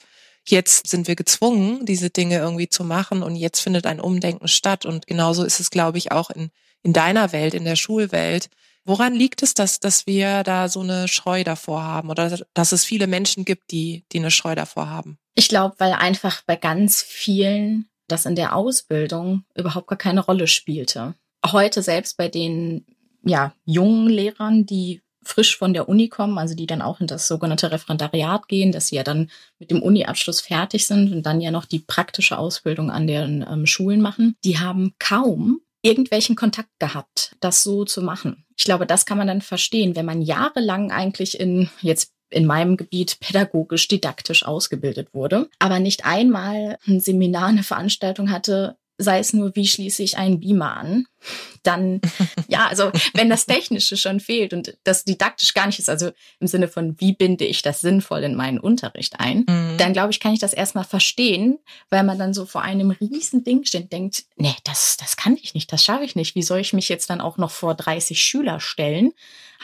Jetzt 0.47 0.89
sind 0.89 1.09
wir 1.09 1.17
gezwungen, 1.17 1.87
diese 1.87 2.11
Dinge 2.11 2.37
irgendwie 2.37 2.69
zu 2.69 2.85
machen 2.85 3.23
und 3.23 3.37
jetzt 3.37 3.61
findet 3.61 3.87
ein 3.87 4.01
Umdenken 4.01 4.49
statt. 4.49 4.85
Und 4.85 5.07
genauso 5.07 5.45
ist 5.45 5.61
es, 5.61 5.71
glaube 5.71 5.99
ich, 5.99 6.13
auch 6.13 6.31
in 6.31 6.51
in 6.85 6.93
deiner 6.93 7.33
Welt, 7.33 7.55
in 7.55 7.65
der 7.65 7.77
Schulwelt. 7.77 8.51
Woran 8.85 9.15
liegt 9.15 9.43
es, 9.43 9.55
dass, 9.55 9.81
dass 9.81 10.07
wir 10.07 10.45
da 10.45 10.69
so 10.69 10.81
eine 10.81 11.09
Scheu 11.09 11.43
davor 11.43 11.83
haben 11.83 12.11
oder 12.11 12.39
dass 12.53 12.73
es 12.73 12.85
viele 12.85 13.07
Menschen 13.07 13.45
gibt, 13.45 13.73
die, 13.73 14.05
die 14.13 14.19
eine 14.19 14.31
Scheu 14.31 14.55
davor 14.55 14.91
haben? 14.91 15.19
Ich 15.35 15.49
glaube, 15.49 15.75
weil 15.79 15.95
einfach 15.95 16.43
bei 16.47 16.55
ganz 16.55 17.03
vielen 17.03 17.89
das 18.07 18.27
in 18.27 18.37
der 18.37 18.55
Ausbildung 18.55 19.45
überhaupt 19.55 19.87
gar 19.87 19.97
keine 19.97 20.21
Rolle 20.21 20.47
spielte. 20.47 21.15
Heute 21.45 21.83
selbst 21.83 22.19
bei 22.19 22.29
den 22.29 22.85
ja, 23.25 23.55
jungen 23.65 24.09
Lehrern, 24.09 24.67
die 24.67 25.01
frisch 25.25 25.57
von 25.57 25.75
der 25.75 25.89
Uni 25.89 26.09
kommen, 26.09 26.39
also 26.39 26.55
die 26.55 26.67
dann 26.67 26.83
auch 26.83 27.01
in 27.01 27.07
das 27.07 27.27
sogenannte 27.27 27.71
Referendariat 27.71 28.49
gehen, 28.49 28.73
dass 28.73 28.89
sie 28.89 28.97
ja 28.97 29.03
dann 29.03 29.31
mit 29.59 29.71
dem 29.71 29.83
Uni-Abschluss 29.83 30.41
fertig 30.41 30.87
sind 30.87 31.13
und 31.13 31.23
dann 31.25 31.41
ja 31.41 31.51
noch 31.51 31.65
die 31.65 31.81
praktische 31.81 32.39
Ausbildung 32.39 32.91
an 32.91 33.07
den 33.07 33.45
ähm, 33.49 33.67
Schulen 33.67 34.01
machen, 34.01 34.37
die 34.45 34.59
haben 34.59 34.95
kaum 34.99 35.61
irgendwelchen 35.83 36.35
Kontakt 36.35 36.71
gehabt, 36.79 37.37
das 37.41 37.63
so 37.63 37.85
zu 37.85 38.03
machen. 38.03 38.45
Ich 38.57 38.65
glaube, 38.65 38.87
das 38.87 39.05
kann 39.05 39.19
man 39.19 39.27
dann 39.27 39.43
verstehen, 39.43 39.97
wenn 39.97 40.07
man 40.07 40.23
jahrelang 40.23 40.91
eigentlich 40.91 41.39
in 41.39 41.69
jetzt 41.83 42.13
in 42.31 42.47
meinem 42.47 42.77
Gebiet 42.77 43.21
pädagogisch, 43.21 43.87
didaktisch 43.87 44.45
ausgebildet 44.45 45.13
wurde, 45.13 45.49
aber 45.59 45.79
nicht 45.79 46.05
einmal 46.05 46.79
ein 46.87 47.01
Seminar, 47.01 47.49
eine 47.49 47.63
Veranstaltung 47.63 48.31
hatte, 48.31 48.77
sei 48.99 49.19
es 49.19 49.33
nur, 49.33 49.55
wie 49.57 49.67
schließe 49.67 50.03
ich 50.03 50.19
einen 50.19 50.41
Beamer 50.41 50.77
an, 50.77 51.07
dann, 51.63 52.01
ja, 52.49 52.67
also 52.67 52.91
wenn 53.15 53.31
das 53.31 53.47
Technische 53.47 53.97
schon 53.97 54.21
fehlt 54.21 54.53
und 54.53 54.77
das 54.85 55.05
didaktisch 55.05 55.55
gar 55.55 55.67
nicht 55.67 55.79
ist, 55.79 55.89
also 55.89 56.11
im 56.41 56.47
Sinne 56.47 56.69
von, 56.69 57.01
wie 57.01 57.15
binde 57.15 57.45
ich 57.45 57.63
das 57.63 57.81
sinnvoll 57.81 58.23
in 58.25 58.35
meinen 58.35 58.59
Unterricht 58.59 59.19
ein, 59.19 59.45
mhm. 59.49 59.77
dann 59.79 59.93
glaube 59.93 60.11
ich, 60.11 60.21
kann 60.21 60.33
ich 60.33 60.41
das 60.41 60.53
erstmal 60.53 60.85
verstehen, 60.85 61.59
weil 61.91 62.05
man 62.05 62.19
dann 62.19 62.35
so 62.35 62.47
vor 62.47 62.63
einem 62.63 62.91
riesen 62.91 63.45
Ding 63.45 63.65
steht 63.65 63.85
und 63.85 63.93
denkt, 63.93 64.25
nee, 64.37 64.55
das, 64.65 64.97
das 64.97 65.17
kann 65.17 65.37
ich 65.43 65.55
nicht, 65.55 65.73
das 65.73 65.85
schaffe 65.85 66.05
ich 66.05 66.17
nicht. 66.17 66.35
Wie 66.35 66.43
soll 66.43 66.61
ich 66.61 66.73
mich 66.73 66.89
jetzt 66.89 67.11
dann 67.11 67.21
auch 67.21 67.39
noch 67.39 67.51
vor 67.51 67.75
30 67.75 68.23
Schüler 68.23 68.61
stellen? 68.61 69.13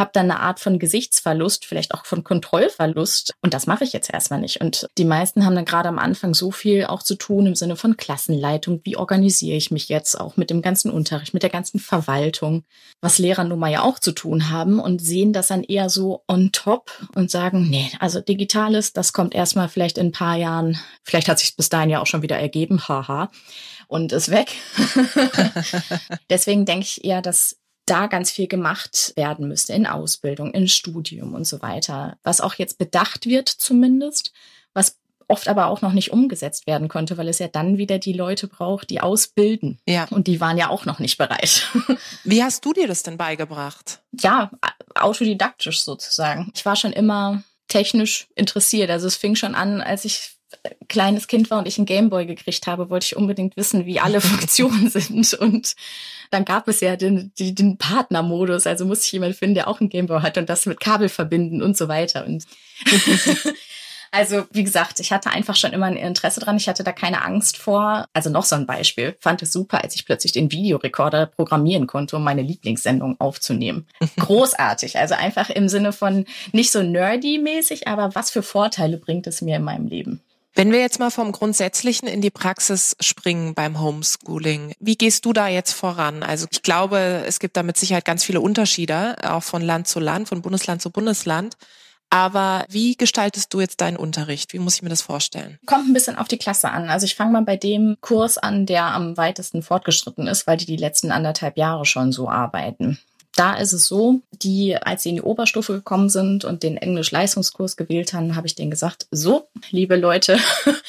habe 0.01 0.11
dann 0.13 0.31
eine 0.31 0.41
Art 0.41 0.59
von 0.59 0.79
Gesichtsverlust, 0.79 1.65
vielleicht 1.65 1.95
auch 1.95 2.07
von 2.07 2.25
Kontrollverlust. 2.25 3.35
Und 3.43 3.55
das 3.55 3.67
mache 3.67 3.85
ich 3.85 3.93
jetzt 3.93 4.13
erstmal 4.13 4.41
nicht. 4.41 4.61
Und 4.61 4.89
die 4.99 5.05
meisten 5.05 5.45
haben 5.45 5.55
dann 5.55 5.65
gerade 5.65 5.89
am 5.89 5.99
Anfang 5.99 6.35
so 6.35 6.51
viel 6.51 6.87
auch 6.87 7.03
zu 7.03 7.15
tun 7.15 7.47
im 7.47 7.55
Sinne 7.55 7.77
von 7.77 7.97
Klassenleitung. 7.97 8.81
Wie 8.85 8.97
organisiere 8.97 9.57
ich 9.57 9.71
mich 9.71 9.89
jetzt 9.89 10.19
auch 10.19 10.37
mit 10.37 10.51
dem 10.51 10.63
ganzen 10.63 10.91
Unterricht, 10.91 11.35
mit 11.35 11.43
der 11.43 11.50
ganzen 11.51 11.79
Verwaltung, 11.79 12.65
was 13.01 13.19
Lehrer 13.19 13.45
nun 13.45 13.59
mal 13.59 13.71
ja 13.71 13.83
auch 13.83 13.99
zu 13.99 14.13
tun 14.13 14.51
haben 14.51 14.81
und 14.81 15.01
sehen 15.01 15.33
das 15.33 15.49
dann 15.49 15.63
eher 15.63 15.91
so 15.91 16.25
on 16.27 16.53
top 16.53 16.91
und 17.15 17.31
sagen, 17.31 17.69
nee, 17.69 17.91
also 17.99 18.21
Digitales, 18.21 18.93
das 18.93 19.13
kommt 19.13 19.35
erstmal 19.35 19.69
vielleicht 19.69 19.99
in 19.99 20.09
ein 20.09 20.13
paar 20.13 20.37
Jahren, 20.37 20.79
vielleicht 21.05 21.29
hat 21.29 21.39
sich 21.39 21.57
bis 21.57 21.69
dahin 21.69 21.91
ja 21.91 22.01
auch 22.01 22.07
schon 22.07 22.23
wieder 22.23 22.39
ergeben, 22.39 22.89
haha, 22.89 23.31
und 23.89 24.13
ist 24.13 24.31
weg. 24.31 24.53
Deswegen 26.31 26.65
denke 26.65 26.87
ich 26.87 27.05
eher, 27.05 27.23
dass 27.23 27.57
da 27.87 28.07
ganz 28.07 28.31
viel 28.31 28.47
gemacht 28.47 29.13
werden 29.17 29.49
müsste 29.49 29.73
in 29.73 29.87
Ausbildung, 29.87 30.53
in 30.53 30.69
Studium 30.69 31.35
und 31.35 31.45
so 31.45 31.61
weiter, 31.61 32.19
was 32.23 32.41
auch 32.41 32.55
jetzt 32.55 32.79
bedacht 32.79 33.27
wird 33.27 33.49
zumindest, 33.49 34.33
was 34.75 35.00
oft 35.31 35.49
aber 35.49 35.67
auch 35.67 35.81
noch 35.81 35.93
nicht 35.93 36.13
umgesetzt 36.13 36.67
werden 36.67 36.89
konnte, 36.89 37.17
weil 37.17 37.29
es 37.29 37.39
ja 37.39 37.49
dann 37.49 37.79
wieder 37.79 37.99
die 37.99 38.13
Leute 38.13 38.49
braucht, 38.49 38.91
die 38.91 39.01
ausbilden. 39.01 39.79
Ja. 39.87 40.07
Und 40.11 40.27
die 40.27 40.41
waren 40.41 40.59
ja 40.59 40.69
auch 40.69 40.85
noch 40.85 40.99
nicht 40.99 41.19
bereit. 41.19 41.69
Wie 42.25 42.43
hast 42.43 42.65
du 42.65 42.73
dir 42.73 42.89
das 42.89 43.03
denn 43.03 43.17
beigebracht? 43.17 44.01
Ja, 44.21 44.51
autodidaktisch 44.95 45.83
sozusagen. 45.83 46.51
Ich 46.55 46.67
war 46.67 46.77
schon 46.77 46.93
immer 46.93 47.43
technisch 47.69 48.29
interessiert. 48.35 48.91
Also 48.91 49.07
es 49.07 49.17
fing 49.17 49.37
schon 49.37 49.55
an, 49.55 49.81
als 49.81 50.05
ich 50.05 50.37
kleines 50.89 51.29
Kind 51.29 51.51
war 51.51 51.59
und 51.59 51.69
ich 51.69 51.79
einen 51.79 51.87
Gameboy 51.87 52.27
gekriegt 52.27 52.67
habe, 52.67 52.91
wollte 52.91 53.07
ich 53.07 53.17
unbedingt 53.17 53.57
wissen, 53.57 53.87
wie 53.87 54.01
alle 54.01 54.21
Funktionen 54.21 54.91
sind. 54.91 55.33
Und 55.35 55.75
dann 56.31 56.45
gab 56.45 56.69
es 56.69 56.81
ja 56.81 56.97
den, 56.97 57.33
den, 57.39 57.55
den 57.55 57.79
Partnermodus. 57.79 58.67
Also 58.67 58.85
musste 58.85 59.07
ich 59.07 59.13
jemanden 59.13 59.37
finden, 59.37 59.55
der 59.55 59.69
auch 59.69 59.81
einen 59.81 59.91
Gameboy 59.91 60.21
hat 60.21 60.39
und 60.39 60.49
das 60.49 60.67
mit 60.67 60.81
Kabel 60.81 61.09
verbinden 61.09 61.63
und 61.63 61.77
so 61.77 61.89
weiter. 61.89 62.27
Und 62.27 62.45
also, 64.13 64.45
wie 64.51 64.65
gesagt, 64.65 64.99
ich 64.99 65.13
hatte 65.13 65.31
einfach 65.31 65.55
schon 65.55 65.73
immer 65.73 65.87
ein 65.87 65.97
Interesse 65.97 66.41
dran. 66.41 66.57
Ich 66.57 66.69
hatte 66.69 66.83
da 66.83 66.93
keine 66.93 67.23
Angst 67.23 67.57
vor. 67.57 68.07
Also 68.13 68.29
noch 68.29 68.45
so 68.45 68.57
ein 68.57 68.67
Beispiel. 68.67 69.17
Fand 69.21 69.43
es 69.43 69.53
super, 69.53 69.85
als 69.85 69.95
ich 69.95 70.05
plötzlich 70.05 70.33
den 70.33 70.51
Videorekorder 70.51 71.27
programmieren 71.27 71.87
konnte, 71.87 72.17
um 72.17 72.25
meine 72.25 72.43
Lieblingssendung 72.43 73.21
aufzunehmen. 73.21 73.87
Großartig. 74.19 74.99
Also 74.99 75.15
einfach 75.15 75.49
im 75.51 75.69
Sinne 75.69 75.93
von 75.93 76.25
nicht 76.53 76.73
so 76.73 76.81
nerdy-mäßig, 76.81 77.87
aber 77.87 78.15
was 78.15 78.31
für 78.31 78.43
Vorteile 78.43 78.97
bringt 78.97 79.29
es 79.29 79.43
mir 79.43 79.57
in 79.57 79.63
meinem 79.63 79.87
Leben? 79.87 80.21
Wenn 80.55 80.73
wir 80.73 80.81
jetzt 80.81 80.99
mal 80.99 81.11
vom 81.11 81.31
Grundsätzlichen 81.31 82.09
in 82.09 82.21
die 82.21 82.31
Praxis 82.31 82.97
springen 82.99 83.55
beim 83.55 83.81
Homeschooling, 83.81 84.75
wie 84.81 84.97
gehst 84.97 85.25
du 85.25 85.33
da 85.33 85.47
jetzt 85.47 85.73
voran? 85.73 86.25
Also 86.25 86.49
ich 86.51 86.63
glaube, 86.63 87.23
es 87.27 87.39
gibt 87.39 87.57
da 87.57 87.63
mit 87.63 87.77
Sicherheit 87.77 88.05
ganz 88.05 88.25
viele 88.25 88.41
Unterschiede, 88.41 89.15
auch 89.23 89.45
von 89.45 89.63
Land 89.63 89.87
zu 89.87 90.01
Land, 90.01 90.29
von 90.29 90.43
Bundesland 90.43 90.83
zu 90.83 90.91
Bundesland. 90.91 91.57
Aber 92.11 92.65
wie 92.69 92.97
gestaltest 92.97 93.55
du 93.55 93.61
jetzt 93.61 93.81
deinen 93.81 93.97
Unterricht? 93.97 94.53
Wie 94.53 94.59
muss 94.59 94.75
ich 94.75 94.83
mir 94.83 94.89
das 94.89 95.01
vorstellen? 95.01 95.59
Kommt 95.65 95.89
ein 95.89 95.93
bisschen 95.93 96.19
auf 96.19 96.27
die 96.27 96.39
Klasse 96.39 96.71
an. 96.71 96.89
Also 96.89 97.07
ich 97.07 97.15
fange 97.15 97.31
mal 97.31 97.43
bei 97.43 97.57
dem 97.57 97.97
Kurs 98.01 98.37
an, 98.37 98.67
der 98.67 98.87
am 98.87 99.17
weitesten 99.17 99.63
fortgeschritten 99.63 100.27
ist, 100.27 100.49
weil 100.49 100.57
die 100.57 100.67
die 100.67 100.77
letzten 100.77 101.13
anderthalb 101.13 101.57
Jahre 101.57 101.87
schon 101.87 102.11
so 102.11 102.29
arbeiten. 102.29 102.99
Da 103.37 103.55
ist 103.55 103.73
es 103.73 103.87
so, 103.87 104.21
die, 104.33 104.77
als 104.77 105.05
sie 105.05 105.11
in 105.11 105.15
die 105.17 105.23
Oberstufe 105.23 105.75
gekommen 105.75 106.09
sind 106.09 106.45
und 106.45 106.65
den 106.65 106.77
Englisch-Leistungskurs 106.77 107.77
gewählt 107.77 108.13
haben, 108.13 108.35
habe 108.35 108.49
ich 108.49 108.57
denen 108.57 108.73
gesagt, 108.73 109.07
so, 109.13 109.49
liebe 109.71 109.95
Leute, 109.95 110.37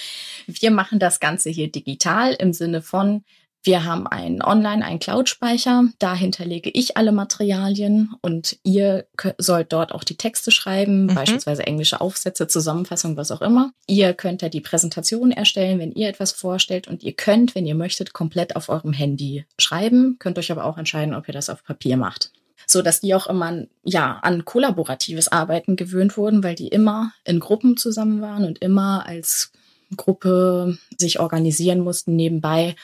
wir 0.48 0.72
machen 0.72 0.98
das 0.98 1.20
Ganze 1.20 1.52
hier 1.52 1.72
digital 1.72 2.34
im 2.34 2.52
Sinne 2.52 2.82
von, 2.82 3.24
wir 3.64 3.86
haben 3.86 4.08
einen 4.08 4.42
Online, 4.42 4.84
einen 4.84 5.00
Cloud-Speicher. 5.00 5.86
Da 6.00 6.16
hinterlege 6.16 6.72
ich 6.72 6.98
alle 6.98 7.12
Materialien 7.12 8.16
und 8.22 8.58
ihr 8.64 9.06
sollt 9.38 9.72
dort 9.72 9.94
auch 9.94 10.04
die 10.04 10.18
Texte 10.18 10.52
schreiben, 10.52 11.04
mhm. 11.04 11.14
beispielsweise 11.14 11.68
englische 11.68 12.02
Aufsätze, 12.02 12.48
Zusammenfassung, 12.48 13.18
was 13.18 13.32
auch 13.32 13.42
immer. 13.42 13.72
Ihr 13.86 14.14
könnt 14.14 14.42
da 14.42 14.50
die 14.50 14.62
Präsentation 14.62 15.32
erstellen, 15.32 15.80
wenn 15.80 15.92
ihr 15.92 16.10
etwas 16.10 16.32
vorstellt 16.32 16.88
und 16.88 17.04
ihr 17.04 17.14
könnt, 17.14 17.54
wenn 17.54 17.68
ihr 17.68 17.76
möchtet, 17.76 18.14
komplett 18.14 18.56
auf 18.56 18.70
eurem 18.70 18.94
Handy 18.94 19.46
schreiben. 19.60 20.16
Könnt 20.18 20.40
euch 20.40 20.52
aber 20.52 20.66
auch 20.66 20.78
entscheiden, 20.78 21.14
ob 21.14 21.28
ihr 21.28 21.34
das 21.34 21.50
auf 21.50 21.64
Papier 21.64 21.98
macht 21.98 22.32
so 22.68 22.82
dass 22.82 23.02
die 23.02 23.16
auch 23.16 23.28
immer 23.28 23.66
ja 23.84 24.20
an 24.22 24.46
kollaboratives 24.46 25.30
Arbeiten 25.30 25.76
gewöhnt 25.76 26.16
wurden, 26.16 26.44
weil 26.44 26.56
die 26.56 26.68
immer 26.68 27.12
in 27.26 27.40
Gruppen 27.40 27.76
zusammen 27.76 28.22
waren 28.22 28.46
und 28.46 28.60
immer 28.60 29.06
als 29.06 29.52
Gruppe 29.98 30.78
sich 30.98 31.20
organisieren 31.20 31.80
mussten 31.80 32.16
nebenbei 32.16 32.76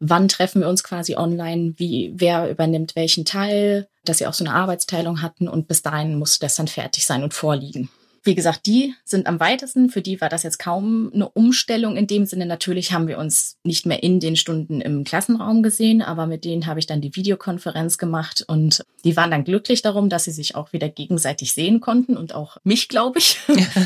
wann 0.00 0.28
treffen 0.28 0.60
wir 0.60 0.68
uns 0.68 0.84
quasi 0.84 1.16
online, 1.16 1.74
wie, 1.76 2.12
wer 2.14 2.50
übernimmt 2.50 2.96
welchen 2.96 3.24
Teil, 3.24 3.88
dass 4.04 4.18
sie 4.18 4.26
auch 4.26 4.34
so 4.34 4.44
eine 4.44 4.54
Arbeitsteilung 4.54 5.22
hatten 5.22 5.48
und 5.48 5.68
bis 5.68 5.82
dahin 5.82 6.18
musste 6.18 6.40
das 6.40 6.56
dann 6.56 6.68
fertig 6.68 7.06
sein 7.06 7.22
und 7.22 7.34
vorliegen. 7.34 7.90
Wie 8.24 8.34
gesagt, 8.34 8.66
die 8.66 8.94
sind 9.04 9.26
am 9.26 9.40
weitesten. 9.40 9.88
Für 9.88 10.02
die 10.02 10.20
war 10.20 10.28
das 10.28 10.42
jetzt 10.42 10.58
kaum 10.58 11.10
eine 11.14 11.28
Umstellung 11.28 11.96
in 11.96 12.06
dem 12.06 12.26
Sinne. 12.26 12.46
Natürlich 12.46 12.92
haben 12.92 13.06
wir 13.06 13.16
uns 13.18 13.56
nicht 13.62 13.86
mehr 13.86 14.02
in 14.02 14.20
den 14.20 14.36
Stunden 14.36 14.80
im 14.80 15.04
Klassenraum 15.04 15.62
gesehen, 15.62 16.02
aber 16.02 16.26
mit 16.26 16.44
denen 16.44 16.66
habe 16.66 16.80
ich 16.80 16.86
dann 16.86 17.00
die 17.00 17.14
Videokonferenz 17.14 17.96
gemacht 17.96 18.44
und 18.46 18.84
die 19.04 19.16
waren 19.16 19.30
dann 19.30 19.44
glücklich 19.44 19.82
darum, 19.82 20.10
dass 20.10 20.24
sie 20.24 20.32
sich 20.32 20.56
auch 20.56 20.72
wieder 20.72 20.88
gegenseitig 20.88 21.52
sehen 21.52 21.80
konnten 21.80 22.16
und 22.16 22.34
auch 22.34 22.58
mich, 22.64 22.88
glaube 22.88 23.18
ich. 23.18 23.38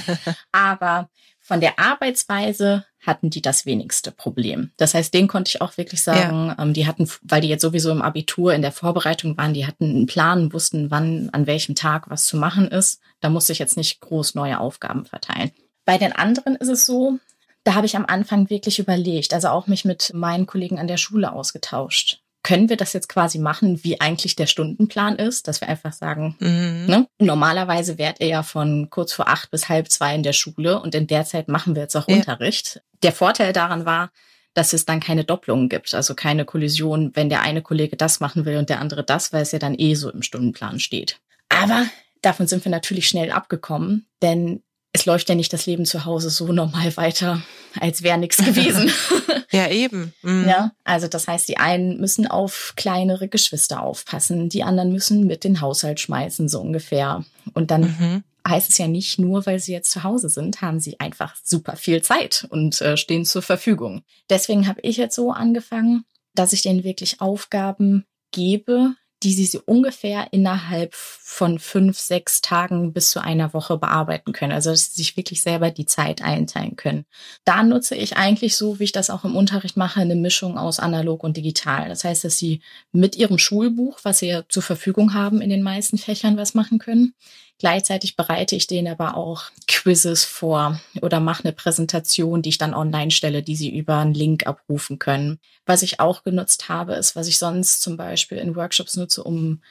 aber 0.52 1.08
von 1.42 1.60
der 1.60 1.78
Arbeitsweise 1.78 2.86
hatten 3.00 3.28
die 3.28 3.42
das 3.42 3.66
wenigste 3.66 4.12
Problem. 4.12 4.70
Das 4.76 4.94
heißt, 4.94 5.12
denen 5.12 5.26
konnte 5.26 5.48
ich 5.48 5.60
auch 5.60 5.76
wirklich 5.76 6.00
sagen, 6.00 6.46
ja. 6.46 6.56
ähm, 6.58 6.72
die 6.72 6.86
hatten, 6.86 7.10
weil 7.22 7.40
die 7.40 7.48
jetzt 7.48 7.62
sowieso 7.62 7.90
im 7.90 8.00
Abitur 8.00 8.54
in 8.54 8.62
der 8.62 8.70
Vorbereitung 8.70 9.36
waren, 9.36 9.52
die 9.52 9.66
hatten 9.66 9.84
einen 9.84 10.06
Plan, 10.06 10.52
wussten, 10.52 10.92
wann, 10.92 11.28
an 11.32 11.48
welchem 11.48 11.74
Tag 11.74 12.08
was 12.08 12.26
zu 12.26 12.36
machen 12.36 12.68
ist. 12.68 13.00
Da 13.20 13.28
musste 13.28 13.52
ich 13.52 13.58
jetzt 13.58 13.76
nicht 13.76 14.00
groß 14.00 14.36
neue 14.36 14.60
Aufgaben 14.60 15.04
verteilen. 15.04 15.50
Bei 15.84 15.98
den 15.98 16.12
anderen 16.12 16.54
ist 16.54 16.68
es 16.68 16.86
so, 16.86 17.18
da 17.64 17.74
habe 17.74 17.86
ich 17.86 17.96
am 17.96 18.06
Anfang 18.06 18.48
wirklich 18.48 18.78
überlegt, 18.78 19.34
also 19.34 19.48
auch 19.48 19.66
mich 19.66 19.84
mit 19.84 20.12
meinen 20.14 20.46
Kollegen 20.46 20.78
an 20.78 20.86
der 20.86 20.96
Schule 20.96 21.32
ausgetauscht 21.32 22.21
können 22.42 22.68
wir 22.68 22.76
das 22.76 22.92
jetzt 22.92 23.08
quasi 23.08 23.38
machen, 23.38 23.84
wie 23.84 24.00
eigentlich 24.00 24.34
der 24.34 24.46
Stundenplan 24.46 25.16
ist, 25.16 25.46
dass 25.46 25.60
wir 25.60 25.68
einfach 25.68 25.92
sagen, 25.92 26.36
mhm. 26.40 26.86
ne? 26.86 27.08
normalerweise 27.18 27.98
wärt 27.98 28.20
ihr 28.20 28.26
ja 28.26 28.42
von 28.42 28.90
kurz 28.90 29.12
vor 29.12 29.28
acht 29.28 29.50
bis 29.50 29.68
halb 29.68 29.90
zwei 29.90 30.14
in 30.14 30.22
der 30.22 30.32
Schule 30.32 30.80
und 30.80 30.94
in 30.94 31.06
der 31.06 31.24
Zeit 31.24 31.48
machen 31.48 31.74
wir 31.74 31.82
jetzt 31.82 31.96
auch 31.96 32.08
ja. 32.08 32.16
Unterricht. 32.16 32.82
Der 33.02 33.12
Vorteil 33.12 33.52
daran 33.52 33.84
war, 33.84 34.10
dass 34.54 34.72
es 34.72 34.84
dann 34.84 35.00
keine 35.00 35.24
Doppelungen 35.24 35.68
gibt, 35.68 35.94
also 35.94 36.14
keine 36.14 36.44
Kollision, 36.44 37.12
wenn 37.14 37.28
der 37.28 37.42
eine 37.42 37.62
Kollege 37.62 37.96
das 37.96 38.20
machen 38.20 38.44
will 38.44 38.58
und 38.58 38.68
der 38.68 38.80
andere 38.80 39.04
das, 39.04 39.32
weil 39.32 39.42
es 39.42 39.52
ja 39.52 39.58
dann 39.58 39.78
eh 39.78 39.94
so 39.94 40.10
im 40.10 40.22
Stundenplan 40.22 40.78
steht. 40.78 41.20
Aber 41.48 41.86
davon 42.22 42.46
sind 42.46 42.64
wir 42.64 42.70
natürlich 42.70 43.08
schnell 43.08 43.30
abgekommen, 43.30 44.06
denn 44.20 44.62
es 44.92 45.06
läuft 45.06 45.28
ja 45.28 45.34
nicht 45.34 45.52
das 45.52 45.66
Leben 45.66 45.86
zu 45.86 46.04
Hause 46.04 46.28
so 46.30 46.52
normal 46.52 46.96
weiter, 46.96 47.42
als 47.80 48.02
wäre 48.02 48.18
nichts 48.18 48.36
gewesen. 48.38 48.90
ja, 49.50 49.68
eben. 49.70 50.12
Mhm. 50.22 50.46
Ja, 50.46 50.72
also 50.84 51.08
das 51.08 51.28
heißt, 51.28 51.48
die 51.48 51.56
einen 51.56 51.98
müssen 51.98 52.26
auf 52.26 52.74
kleinere 52.76 53.28
Geschwister 53.28 53.82
aufpassen, 53.82 54.48
die 54.50 54.62
anderen 54.62 54.92
müssen 54.92 55.26
mit 55.26 55.44
den 55.44 55.60
Haushalt 55.60 56.00
schmeißen, 56.00 56.48
so 56.48 56.60
ungefähr. 56.60 57.24
Und 57.54 57.70
dann 57.70 57.82
mhm. 57.82 58.24
heißt 58.46 58.70
es 58.70 58.78
ja 58.78 58.86
nicht 58.86 59.18
nur, 59.18 59.46
weil 59.46 59.60
sie 59.60 59.72
jetzt 59.72 59.90
zu 59.90 60.02
Hause 60.02 60.28
sind, 60.28 60.60
haben 60.60 60.78
sie 60.78 61.00
einfach 61.00 61.36
super 61.42 61.76
viel 61.76 62.02
Zeit 62.02 62.46
und 62.50 62.80
äh, 62.82 62.98
stehen 62.98 63.24
zur 63.24 63.42
Verfügung. 63.42 64.02
Deswegen 64.28 64.68
habe 64.68 64.80
ich 64.82 64.98
jetzt 64.98 65.16
so 65.16 65.32
angefangen, 65.32 66.04
dass 66.34 66.52
ich 66.52 66.62
denen 66.62 66.84
wirklich 66.84 67.20
Aufgaben 67.22 68.04
gebe, 68.30 68.94
die 69.22 69.32
sie, 69.32 69.46
sie 69.46 69.58
ungefähr 69.58 70.32
innerhalb 70.32 70.94
von 70.94 71.58
fünf, 71.58 71.98
sechs 71.98 72.40
Tagen 72.40 72.92
bis 72.92 73.10
zu 73.10 73.20
einer 73.20 73.54
Woche 73.54 73.78
bearbeiten 73.78 74.32
können. 74.32 74.52
Also 74.52 74.70
dass 74.70 74.86
sie 74.86 75.02
sich 75.02 75.16
wirklich 75.16 75.42
selber 75.42 75.70
die 75.70 75.86
Zeit 75.86 76.22
einteilen 76.22 76.76
können. 76.76 77.04
Da 77.44 77.62
nutze 77.62 77.94
ich 77.94 78.16
eigentlich 78.16 78.56
so, 78.56 78.78
wie 78.78 78.84
ich 78.84 78.92
das 78.92 79.10
auch 79.10 79.24
im 79.24 79.36
Unterricht 79.36 79.76
mache, 79.76 80.00
eine 80.00 80.16
Mischung 80.16 80.58
aus 80.58 80.78
analog 80.78 81.22
und 81.22 81.36
digital. 81.36 81.88
Das 81.88 82.04
heißt, 82.04 82.24
dass 82.24 82.38
sie 82.38 82.60
mit 82.92 83.16
ihrem 83.16 83.38
Schulbuch, 83.38 84.00
was 84.02 84.18
sie 84.18 84.28
ja 84.28 84.42
zur 84.48 84.62
Verfügung 84.62 85.14
haben 85.14 85.40
in 85.40 85.50
den 85.50 85.62
meisten 85.62 85.98
Fächern, 85.98 86.36
was 86.36 86.54
machen 86.54 86.78
können. 86.78 87.14
Gleichzeitig 87.62 88.16
bereite 88.16 88.56
ich 88.56 88.66
denen 88.66 88.88
aber 88.88 89.16
auch 89.16 89.44
Quizzes 89.68 90.24
vor 90.24 90.80
oder 91.00 91.20
mache 91.20 91.44
eine 91.44 91.52
Präsentation, 91.52 92.42
die 92.42 92.48
ich 92.48 92.58
dann 92.58 92.74
online 92.74 93.12
stelle, 93.12 93.44
die 93.44 93.54
sie 93.54 93.72
über 93.72 93.98
einen 93.98 94.14
Link 94.14 94.48
abrufen 94.48 94.98
können. 94.98 95.38
Was 95.64 95.84
ich 95.84 96.00
auch 96.00 96.24
genutzt 96.24 96.68
habe, 96.68 96.94
ist, 96.94 97.14
was 97.14 97.28
ich 97.28 97.38
sonst 97.38 97.80
zum 97.80 97.96
Beispiel 97.96 98.38
in 98.38 98.56
Workshops 98.56 98.96
nutze, 98.96 99.22
um 99.22 99.62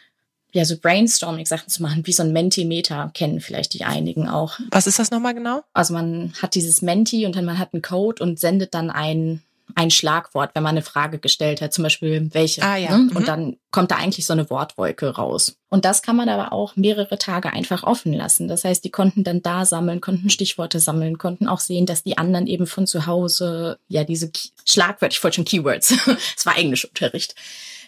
ja, 0.53 0.63
so 0.63 0.77
Brainstorming-Sachen 0.77 1.67
zu 1.67 1.81
machen, 1.81 2.07
wie 2.07 2.13
so 2.13 2.23
ein 2.23 2.31
Mentimeter, 2.31 3.11
kennen 3.13 3.41
vielleicht 3.41 3.73
die 3.73 3.83
einigen 3.83 4.29
auch. 4.29 4.57
Was 4.71 4.87
ist 4.87 4.97
das 4.97 5.11
nochmal 5.11 5.33
genau? 5.33 5.61
Also 5.73 5.93
man 5.93 6.31
hat 6.41 6.55
dieses 6.55 6.81
Menti 6.81 7.25
und 7.25 7.35
dann 7.35 7.43
man 7.43 7.59
hat 7.59 7.73
einen 7.73 7.81
Code 7.81 8.23
und 8.23 8.39
sendet 8.39 8.73
dann 8.73 8.89
ein 8.89 9.43
ein 9.75 9.91
Schlagwort, 9.91 10.51
wenn 10.53 10.63
man 10.63 10.71
eine 10.71 10.81
Frage 10.81 11.19
gestellt 11.19 11.61
hat, 11.61 11.73
zum 11.73 11.83
Beispiel 11.83 12.29
welche. 12.33 12.61
Ah, 12.63 12.75
ja. 12.75 12.97
Ne? 12.97 13.09
Mhm. 13.09 13.15
Und 13.15 13.27
dann 13.27 13.57
kommt 13.71 13.91
da 13.91 13.95
eigentlich 13.95 14.25
so 14.25 14.33
eine 14.33 14.49
Wortwolke 14.49 15.15
raus. 15.15 15.57
Und 15.69 15.85
das 15.85 16.01
kann 16.01 16.15
man 16.15 16.29
aber 16.29 16.51
auch 16.51 16.75
mehrere 16.75 17.17
Tage 17.17 17.53
einfach 17.53 17.83
offen 17.83 18.13
lassen. 18.13 18.47
Das 18.47 18.63
heißt, 18.63 18.83
die 18.83 18.91
konnten 18.91 19.23
dann 19.23 19.41
da 19.41 19.65
sammeln, 19.65 20.01
konnten 20.01 20.29
Stichworte 20.29 20.79
sammeln, 20.79 21.17
konnten 21.17 21.47
auch 21.47 21.59
sehen, 21.59 21.85
dass 21.85 22.03
die 22.03 22.17
anderen 22.17 22.47
eben 22.47 22.67
von 22.67 22.87
zu 22.87 23.05
Hause, 23.05 23.79
ja, 23.87 24.03
diese 24.03 24.31
Schlagwörter, 24.65 25.13
ich 25.13 25.23
wollte 25.23 25.35
schon 25.35 25.45
Keywords, 25.45 25.91
es 26.37 26.45
war 26.45 26.57
Englischunterricht, 26.57 27.35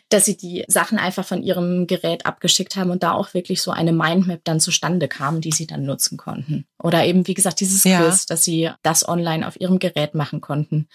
dass 0.09 0.25
sie 0.25 0.37
die 0.37 0.63
Sachen 0.67 0.99
einfach 0.99 1.25
von 1.25 1.41
ihrem 1.43 1.87
Gerät 1.87 2.25
abgeschickt 2.25 2.75
haben 2.75 2.91
und 2.91 3.03
da 3.03 3.13
auch 3.13 3.33
wirklich 3.33 3.61
so 3.61 3.71
eine 3.71 3.91
Mindmap 3.91 4.41
dann 4.43 4.59
zustande 4.59 5.07
kam, 5.07 5.41
die 5.41 5.51
sie 5.51 5.67
dann 5.67 5.85
nutzen 5.85 6.17
konnten. 6.17 6.65
Oder 6.81 7.05
eben, 7.05 7.27
wie 7.27 7.33
gesagt, 7.33 7.59
dieses 7.59 7.83
ja. 7.83 8.01
Quiz, 8.01 8.25
dass 8.25 8.43
sie 8.43 8.69
das 8.83 9.07
online 9.07 9.47
auf 9.47 9.59
ihrem 9.59 9.79
Gerät 9.79 10.13
machen 10.13 10.39
konnten 10.39 10.87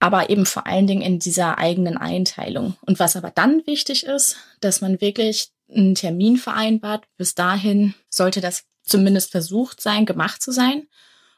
aber 0.00 0.30
eben 0.30 0.46
vor 0.46 0.66
allen 0.66 0.86
Dingen 0.86 1.02
in 1.02 1.18
dieser 1.18 1.58
eigenen 1.58 1.96
Einteilung. 1.96 2.76
Und 2.82 2.98
was 2.98 3.16
aber 3.16 3.30
dann 3.30 3.66
wichtig 3.66 4.04
ist, 4.04 4.36
dass 4.60 4.80
man 4.80 5.00
wirklich 5.00 5.50
einen 5.70 5.94
Termin 5.94 6.36
vereinbart. 6.36 7.04
Bis 7.16 7.34
dahin 7.34 7.94
sollte 8.08 8.40
das 8.40 8.64
zumindest 8.82 9.30
versucht 9.30 9.80
sein, 9.80 10.06
gemacht 10.06 10.42
zu 10.42 10.52
sein, 10.52 10.86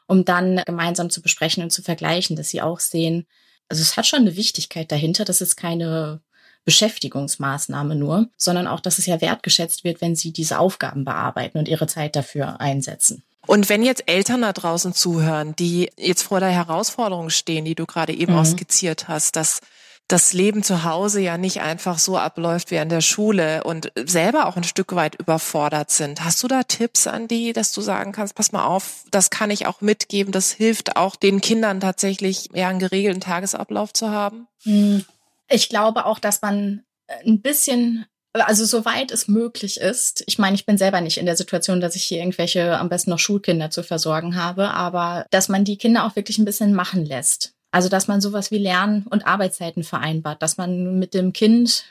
um 0.07 0.25
dann 0.25 0.61
gemeinsam 0.65 1.09
zu 1.09 1.21
besprechen 1.21 1.63
und 1.63 1.71
zu 1.71 1.81
vergleichen, 1.81 2.35
dass 2.35 2.49
sie 2.49 2.61
auch 2.61 2.79
sehen, 2.79 3.25
also 3.69 3.81
es 3.81 3.97
hat 3.97 4.05
schon 4.05 4.21
eine 4.21 4.35
Wichtigkeit 4.35 4.91
dahinter, 4.91 5.25
das 5.25 5.41
ist 5.41 5.55
keine 5.55 6.21
Beschäftigungsmaßnahme 6.65 7.95
nur, 7.95 8.29
sondern 8.37 8.67
auch, 8.67 8.81
dass 8.81 8.97
es 8.97 9.05
ja 9.05 9.21
wertgeschätzt 9.21 9.83
wird, 9.83 10.01
wenn 10.01 10.15
sie 10.15 10.33
diese 10.33 10.59
Aufgaben 10.59 11.05
bearbeiten 11.05 11.57
und 11.57 11.67
ihre 11.67 11.87
Zeit 11.87 12.15
dafür 12.15 12.59
einsetzen. 12.59 13.23
Und 13.47 13.69
wenn 13.69 13.81
jetzt 13.81 14.03
Eltern 14.07 14.41
da 14.41 14.53
draußen 14.53 14.93
zuhören, 14.93 15.55
die 15.55 15.89
jetzt 15.97 16.23
vor 16.23 16.39
der 16.39 16.49
Herausforderung 16.49 17.29
stehen, 17.29 17.65
die 17.65 17.75
du 17.75 17.85
gerade 17.85 18.13
eben 18.13 18.33
mhm. 18.33 18.39
auch 18.39 18.45
skizziert 18.45 19.07
hast, 19.07 19.35
dass 19.35 19.61
das 20.07 20.31
Leben 20.31 20.63
zu 20.63 20.85
Hause 20.85 21.19
ja 21.19 21.37
nicht 21.37 21.61
einfach 21.61 21.99
so 21.99 22.17
abläuft 22.17 22.71
wie 22.71 22.79
an 22.79 22.87
der 22.87 23.01
Schule 23.01 23.63
und 23.63 23.91
selber 24.05 24.47
auch 24.47 24.55
ein 24.55 24.63
Stück 24.63 24.95
weit 24.95 25.15
überfordert 25.15 25.91
sind. 25.91 26.23
Hast 26.23 26.41
du 26.43 26.47
da 26.47 26.63
Tipps 26.63 27.07
an 27.07 27.27
die, 27.27 27.51
dass 27.51 27.73
du 27.73 27.81
sagen 27.81 28.13
kannst, 28.13 28.33
pass 28.35 28.53
mal 28.53 28.65
auf, 28.65 29.03
das 29.11 29.29
kann 29.29 29.51
ich 29.51 29.65
auch 29.65 29.81
mitgeben, 29.81 30.31
das 30.31 30.51
hilft 30.51 30.95
auch 30.95 31.17
den 31.17 31.41
Kindern 31.41 31.81
tatsächlich 31.81 32.53
eher 32.53 32.69
einen 32.69 32.79
geregelten 32.79 33.19
Tagesablauf 33.19 33.91
zu 33.91 34.09
haben? 34.09 34.47
Mhm. 34.63 35.03
Ich 35.49 35.69
glaube 35.69 36.05
auch, 36.05 36.19
dass 36.19 36.41
man 36.41 36.83
ein 37.25 37.41
bisschen 37.41 38.05
also 38.45 38.65
soweit 38.65 39.11
es 39.11 39.27
möglich 39.27 39.79
ist. 39.79 40.23
Ich 40.27 40.37
meine, 40.37 40.55
ich 40.55 40.65
bin 40.65 40.77
selber 40.77 41.01
nicht 41.01 41.17
in 41.17 41.25
der 41.25 41.37
Situation, 41.37 41.81
dass 41.81 41.95
ich 41.95 42.03
hier 42.03 42.19
irgendwelche 42.19 42.77
am 42.77 42.89
besten 42.89 43.09
noch 43.09 43.19
Schulkinder 43.19 43.69
zu 43.69 43.83
versorgen 43.83 44.35
habe, 44.35 44.71
aber 44.71 45.25
dass 45.31 45.49
man 45.49 45.63
die 45.63 45.77
Kinder 45.77 46.05
auch 46.05 46.15
wirklich 46.15 46.37
ein 46.37 46.45
bisschen 46.45 46.73
machen 46.73 47.05
lässt. 47.05 47.56
Also, 47.71 47.89
dass 47.89 48.07
man 48.07 48.21
sowas 48.21 48.49
wie 48.51 48.57
Lern- 48.57 49.05
und 49.09 49.27
Arbeitszeiten 49.27 49.83
vereinbart, 49.83 50.41
dass 50.41 50.57
man 50.57 50.99
mit 50.99 51.13
dem 51.13 51.33
Kind, 51.33 51.85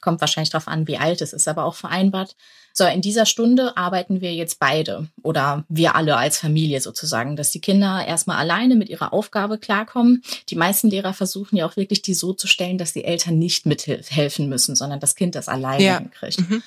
kommt 0.00 0.20
wahrscheinlich 0.20 0.50
darauf 0.50 0.68
an, 0.68 0.86
wie 0.86 0.98
alt 0.98 1.22
es 1.22 1.32
ist, 1.32 1.48
aber 1.48 1.64
auch 1.64 1.74
vereinbart, 1.74 2.36
so, 2.74 2.84
in 2.84 3.02
dieser 3.02 3.26
Stunde 3.26 3.76
arbeiten 3.76 4.20
wir 4.20 4.34
jetzt 4.34 4.58
beide 4.58 5.08
oder 5.22 5.64
wir 5.68 5.94
alle 5.94 6.16
als 6.16 6.38
Familie 6.38 6.80
sozusagen, 6.80 7.36
dass 7.36 7.50
die 7.50 7.60
Kinder 7.60 8.04
erstmal 8.06 8.38
alleine 8.38 8.76
mit 8.76 8.88
ihrer 8.88 9.12
Aufgabe 9.12 9.58
klarkommen. 9.58 10.22
Die 10.48 10.56
meisten 10.56 10.88
Lehrer 10.88 11.12
versuchen 11.12 11.56
ja 11.56 11.66
auch 11.66 11.76
wirklich, 11.76 12.00
die 12.00 12.14
so 12.14 12.32
zu 12.32 12.46
stellen, 12.46 12.78
dass 12.78 12.94
die 12.94 13.04
Eltern 13.04 13.38
nicht 13.38 13.66
mithelfen 13.66 14.48
müssen, 14.48 14.74
sondern 14.74 15.00
das 15.00 15.16
Kind 15.16 15.34
das 15.34 15.48
alleine 15.48 15.84
ja. 15.84 15.98
hinkriegt. 15.98 16.40
Mhm. 16.48 16.62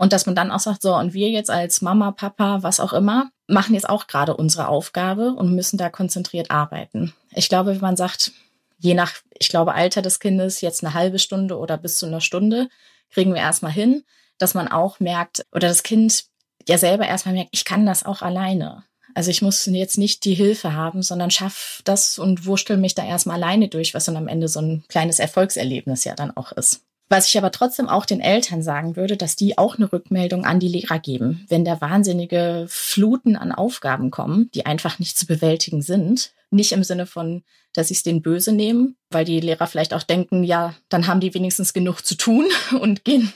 Und 0.00 0.14
dass 0.14 0.24
man 0.24 0.34
dann 0.34 0.50
auch 0.50 0.60
sagt, 0.60 0.80
so, 0.80 0.94
und 0.96 1.12
wir 1.12 1.28
jetzt 1.28 1.50
als 1.50 1.82
Mama, 1.82 2.10
Papa, 2.12 2.62
was 2.62 2.80
auch 2.80 2.94
immer, 2.94 3.30
machen 3.48 3.74
jetzt 3.74 3.86
auch 3.86 4.06
gerade 4.06 4.34
unsere 4.34 4.68
Aufgabe 4.68 5.34
und 5.34 5.54
müssen 5.54 5.76
da 5.76 5.90
konzentriert 5.90 6.50
arbeiten. 6.50 7.12
Ich 7.34 7.50
glaube, 7.50 7.72
wenn 7.72 7.82
man 7.82 7.96
sagt, 7.96 8.32
je 8.78 8.94
nach, 8.94 9.12
ich 9.38 9.50
glaube, 9.50 9.74
Alter 9.74 10.00
des 10.00 10.18
Kindes, 10.18 10.62
jetzt 10.62 10.82
eine 10.82 10.94
halbe 10.94 11.18
Stunde 11.18 11.58
oder 11.58 11.76
bis 11.76 11.98
zu 11.98 12.06
einer 12.06 12.22
Stunde, 12.22 12.70
kriegen 13.10 13.34
wir 13.34 13.42
erstmal 13.42 13.72
hin, 13.72 14.02
dass 14.38 14.54
man 14.54 14.68
auch 14.68 15.00
merkt, 15.00 15.44
oder 15.52 15.68
das 15.68 15.82
Kind 15.82 16.24
ja 16.66 16.78
selber 16.78 17.06
erstmal 17.06 17.34
merkt, 17.34 17.50
ich 17.52 17.66
kann 17.66 17.84
das 17.84 18.06
auch 18.06 18.22
alleine. 18.22 18.84
Also 19.14 19.30
ich 19.30 19.42
muss 19.42 19.66
jetzt 19.66 19.98
nicht 19.98 20.24
die 20.24 20.32
Hilfe 20.32 20.72
haben, 20.72 21.02
sondern 21.02 21.30
schaff 21.30 21.82
das 21.84 22.18
und 22.18 22.46
wurschtel 22.46 22.78
mich 22.78 22.94
da 22.94 23.04
erstmal 23.04 23.36
alleine 23.36 23.68
durch, 23.68 23.92
was 23.92 24.06
dann 24.06 24.16
am 24.16 24.28
Ende 24.28 24.48
so 24.48 24.62
ein 24.62 24.82
kleines 24.88 25.18
Erfolgserlebnis 25.18 26.04
ja 26.04 26.14
dann 26.14 26.34
auch 26.34 26.52
ist. 26.52 26.86
Was 27.10 27.26
ich 27.26 27.36
aber 27.36 27.50
trotzdem 27.50 27.88
auch 27.88 28.06
den 28.06 28.20
Eltern 28.20 28.62
sagen 28.62 28.94
würde, 28.94 29.16
dass 29.16 29.34
die 29.34 29.58
auch 29.58 29.76
eine 29.76 29.92
Rückmeldung 29.92 30.44
an 30.44 30.60
die 30.60 30.68
Lehrer 30.68 31.00
geben. 31.00 31.44
Wenn 31.48 31.64
da 31.64 31.80
wahnsinnige 31.80 32.66
Fluten 32.68 33.34
an 33.34 33.50
Aufgaben 33.50 34.12
kommen, 34.12 34.48
die 34.54 34.64
einfach 34.64 35.00
nicht 35.00 35.18
zu 35.18 35.26
bewältigen 35.26 35.82
sind, 35.82 36.32
nicht 36.50 36.70
im 36.70 36.84
Sinne 36.84 37.06
von, 37.06 37.42
dass 37.72 37.88
sie 37.88 37.94
es 37.94 38.04
den 38.04 38.22
böse 38.22 38.52
nehmen, 38.52 38.96
weil 39.10 39.24
die 39.24 39.40
Lehrer 39.40 39.66
vielleicht 39.66 39.92
auch 39.92 40.04
denken, 40.04 40.44
ja, 40.44 40.74
dann 40.88 41.08
haben 41.08 41.18
die 41.18 41.34
wenigstens 41.34 41.72
genug 41.72 42.06
zu 42.06 42.16
tun 42.16 42.46
und 42.80 43.04
gehen 43.04 43.32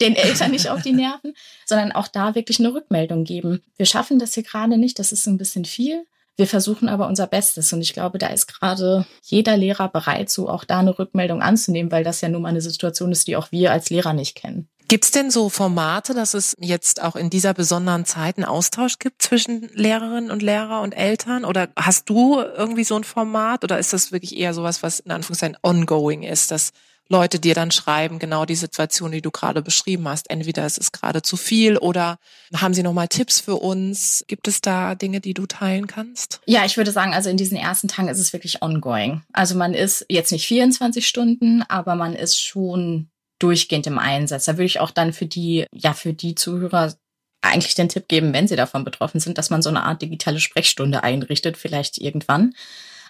den 0.00 0.16
Eltern 0.16 0.50
nicht 0.50 0.70
auf 0.70 0.80
die 0.80 0.92
Nerven, 0.92 1.34
sondern 1.66 1.92
auch 1.92 2.08
da 2.08 2.34
wirklich 2.34 2.58
eine 2.60 2.72
Rückmeldung 2.72 3.24
geben. 3.24 3.62
Wir 3.76 3.86
schaffen 3.86 4.18
das 4.18 4.32
hier 4.32 4.42
gerade 4.42 4.78
nicht, 4.78 4.98
das 4.98 5.12
ist 5.12 5.26
ein 5.26 5.36
bisschen 5.36 5.66
viel. 5.66 6.06
Wir 6.38 6.46
versuchen 6.46 6.88
aber 6.88 7.08
unser 7.08 7.26
Bestes 7.26 7.72
und 7.72 7.80
ich 7.80 7.92
glaube, 7.92 8.18
da 8.18 8.28
ist 8.28 8.46
gerade 8.46 9.04
jeder 9.24 9.56
Lehrer 9.56 9.88
bereit, 9.88 10.30
so 10.30 10.48
auch 10.48 10.62
da 10.62 10.78
eine 10.78 10.96
Rückmeldung 10.96 11.42
anzunehmen, 11.42 11.90
weil 11.90 12.04
das 12.04 12.20
ja 12.20 12.28
nun 12.28 12.42
mal 12.42 12.50
eine 12.50 12.60
Situation 12.60 13.10
ist, 13.10 13.26
die 13.26 13.36
auch 13.36 13.50
wir 13.50 13.72
als 13.72 13.90
Lehrer 13.90 14.12
nicht 14.12 14.36
kennen. 14.36 14.68
Gibt's 14.86 15.10
denn 15.10 15.32
so 15.32 15.48
Formate, 15.48 16.14
dass 16.14 16.34
es 16.34 16.56
jetzt 16.60 17.02
auch 17.02 17.16
in 17.16 17.28
dieser 17.28 17.54
besonderen 17.54 18.04
Zeit 18.04 18.38
einen 18.38 18.46
Austausch 18.46 19.00
gibt 19.00 19.20
zwischen 19.20 19.68
Lehrerinnen 19.74 20.30
und 20.30 20.40
Lehrer 20.40 20.80
und 20.80 20.92
Eltern? 20.92 21.44
Oder 21.44 21.70
hast 21.76 22.08
du 22.08 22.40
irgendwie 22.40 22.84
so 22.84 22.94
ein 22.94 23.04
Format 23.04 23.64
oder 23.64 23.80
ist 23.80 23.92
das 23.92 24.12
wirklich 24.12 24.36
eher 24.36 24.54
sowas, 24.54 24.84
was 24.84 25.00
in 25.00 25.10
Anführungszeichen 25.10 25.58
ongoing 25.62 26.22
ist, 26.22 26.52
dass 26.52 26.70
Leute 27.08 27.38
dir 27.38 27.54
dann 27.54 27.70
schreiben, 27.70 28.18
genau 28.18 28.44
die 28.44 28.54
Situation, 28.54 29.12
die 29.12 29.22
du 29.22 29.30
gerade 29.30 29.62
beschrieben 29.62 30.06
hast. 30.08 30.30
Entweder 30.30 30.66
es 30.66 30.76
ist 30.76 30.92
gerade 30.92 31.22
zu 31.22 31.36
viel 31.36 31.78
oder 31.78 32.18
haben 32.54 32.74
sie 32.74 32.82
nochmal 32.82 33.08
Tipps 33.08 33.40
für 33.40 33.56
uns? 33.56 34.24
Gibt 34.28 34.46
es 34.46 34.60
da 34.60 34.94
Dinge, 34.94 35.20
die 35.20 35.34
du 35.34 35.46
teilen 35.46 35.86
kannst? 35.86 36.40
Ja, 36.46 36.64
ich 36.64 36.76
würde 36.76 36.92
sagen, 36.92 37.14
also 37.14 37.30
in 37.30 37.36
diesen 37.36 37.56
ersten 37.56 37.88
Tagen 37.88 38.08
ist 38.08 38.18
es 38.18 38.32
wirklich 38.32 38.62
ongoing. 38.62 39.22
Also 39.32 39.56
man 39.56 39.74
ist 39.74 40.04
jetzt 40.08 40.32
nicht 40.32 40.46
24 40.46 41.06
Stunden, 41.06 41.62
aber 41.62 41.94
man 41.94 42.14
ist 42.14 42.38
schon 42.38 43.08
durchgehend 43.38 43.86
im 43.86 43.98
Einsatz. 43.98 44.44
Da 44.44 44.54
würde 44.54 44.64
ich 44.64 44.80
auch 44.80 44.90
dann 44.90 45.12
für 45.12 45.26
die, 45.26 45.66
ja, 45.72 45.94
für 45.94 46.12
die 46.12 46.34
Zuhörer 46.34 46.94
eigentlich 47.40 47.74
den 47.74 47.88
Tipp 47.88 48.08
geben, 48.08 48.32
wenn 48.32 48.48
sie 48.48 48.56
davon 48.56 48.84
betroffen 48.84 49.20
sind, 49.20 49.38
dass 49.38 49.50
man 49.50 49.62
so 49.62 49.68
eine 49.68 49.84
Art 49.84 50.02
digitale 50.02 50.40
Sprechstunde 50.40 51.02
einrichtet, 51.02 51.56
vielleicht 51.56 51.98
irgendwann. 51.98 52.52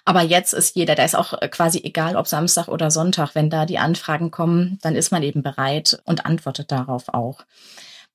Aber 0.08 0.22
jetzt 0.22 0.54
ist 0.54 0.74
jeder, 0.74 0.94
da 0.94 1.04
ist 1.04 1.14
auch 1.14 1.34
äh, 1.34 1.48
quasi 1.50 1.82
egal, 1.84 2.16
ob 2.16 2.26
Samstag 2.26 2.68
oder 2.68 2.90
Sonntag, 2.90 3.34
wenn 3.34 3.50
da 3.50 3.66
die 3.66 3.76
Anfragen 3.76 4.30
kommen, 4.30 4.78
dann 4.80 4.96
ist 4.96 5.12
man 5.12 5.22
eben 5.22 5.42
bereit 5.42 6.00
und 6.06 6.24
antwortet 6.24 6.72
darauf 6.72 7.10
auch. 7.10 7.44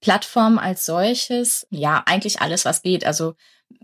Plattform 0.01 0.57
als 0.57 0.87
solches, 0.87 1.67
ja, 1.69 2.01
eigentlich 2.07 2.41
alles, 2.41 2.65
was 2.65 2.81
geht. 2.81 3.05
Also 3.05 3.35